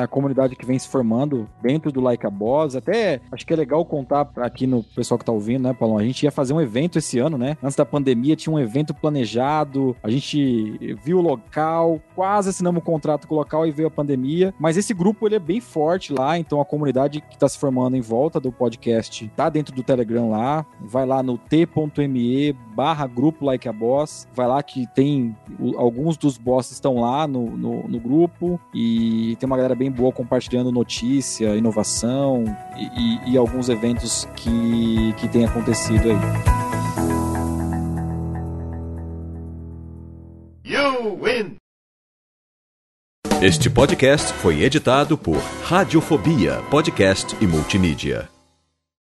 a 0.00 0.06
comunidade 0.06 0.56
que 0.56 0.64
vem 0.64 0.78
se 0.78 0.88
formando 0.88 1.48
dentro 1.60 1.92
do 1.92 2.00
Like 2.00 2.26
a 2.26 2.30
Boss. 2.30 2.74
Até 2.74 3.20
acho 3.30 3.46
que 3.46 3.52
é 3.52 3.56
legal 3.56 3.84
contar 3.84 4.30
aqui 4.36 4.66
no 4.66 4.82
pessoal 4.82 5.18
que 5.18 5.24
tá 5.24 5.32
ouvindo, 5.32 5.64
né, 5.64 5.74
Paulão? 5.74 5.98
A 5.98 6.04
gente 6.04 6.22
ia 6.22 6.30
fazer 6.30 6.54
um 6.54 6.60
evento 6.60 6.98
esse 6.98 7.18
ano, 7.18 7.36
né? 7.36 7.56
Antes 7.62 7.76
da 7.76 7.84
pandemia 7.84 8.36
tinha 8.36 8.54
um 8.54 8.58
evento 8.58 8.94
planejado, 8.94 9.94
a 10.02 10.08
gente 10.08 10.96
viu 11.02 11.18
o 11.18 11.22
local, 11.22 12.00
quase 12.14 12.48
assinamos 12.48 12.80
um 12.80 12.84
contrato 12.84 13.28
com 13.28 13.34
o 13.34 13.38
local 13.38 13.66
e 13.66 13.70
veio 13.70 13.88
a 13.88 13.90
pandemia. 13.90 14.54
Mas 14.58 14.76
esse 14.76 14.94
grupo 14.94 15.26
ele 15.26 15.34
é 15.34 15.40
bem 15.40 15.60
forte 15.60 16.12
lá, 16.12 16.38
então 16.38 16.60
a 16.60 16.64
comunidade 16.64 17.20
que 17.20 17.36
tá 17.36 17.48
se 17.48 17.58
formando 17.58 17.96
em 17.96 18.00
volta 18.00 18.40
do 18.40 18.50
podcast 18.50 19.30
tá 19.36 19.48
dentro 19.48 19.74
do 19.74 19.82
Telegram 19.82 20.30
lá. 20.30 20.64
Vai 20.80 21.04
lá 21.04 21.22
no 21.22 21.36
t.me 21.36 22.52
barra 22.74 23.06
grupo 23.06 23.44
Like 23.44 23.68
a 23.68 23.72
Boss. 23.72 24.26
Vai 24.34 24.46
lá 24.46 24.62
que 24.62 24.86
tem 24.94 25.36
alguns 25.76 26.16
dos 26.16 26.38
bosses 26.38 26.72
estão 26.72 27.00
lá 27.00 27.26
no, 27.26 27.56
no, 27.64 27.88
no, 27.88 27.98
grupo 27.98 28.60
e 28.74 29.36
tem 29.40 29.46
uma 29.46 29.56
galera 29.56 29.74
bem 29.74 29.90
boa 29.90 30.12
compartilhando 30.12 30.70
notícia, 30.70 31.56
inovação 31.56 32.44
e, 32.76 33.30
e, 33.30 33.32
e 33.32 33.38
alguns 33.38 33.70
eventos 33.70 34.28
que, 34.36 35.14
que 35.16 35.26
tem 35.28 35.46
acontecido 35.46 36.10
aí. 36.10 36.18
You 40.66 41.18
win. 41.22 41.56
Este 43.40 43.70
podcast 43.70 44.32
foi 44.34 44.62
editado 44.62 45.16
por 45.16 45.38
Radiofobia, 45.62 46.62
podcast 46.70 47.36
e 47.40 47.46
multimídia. 47.46 48.33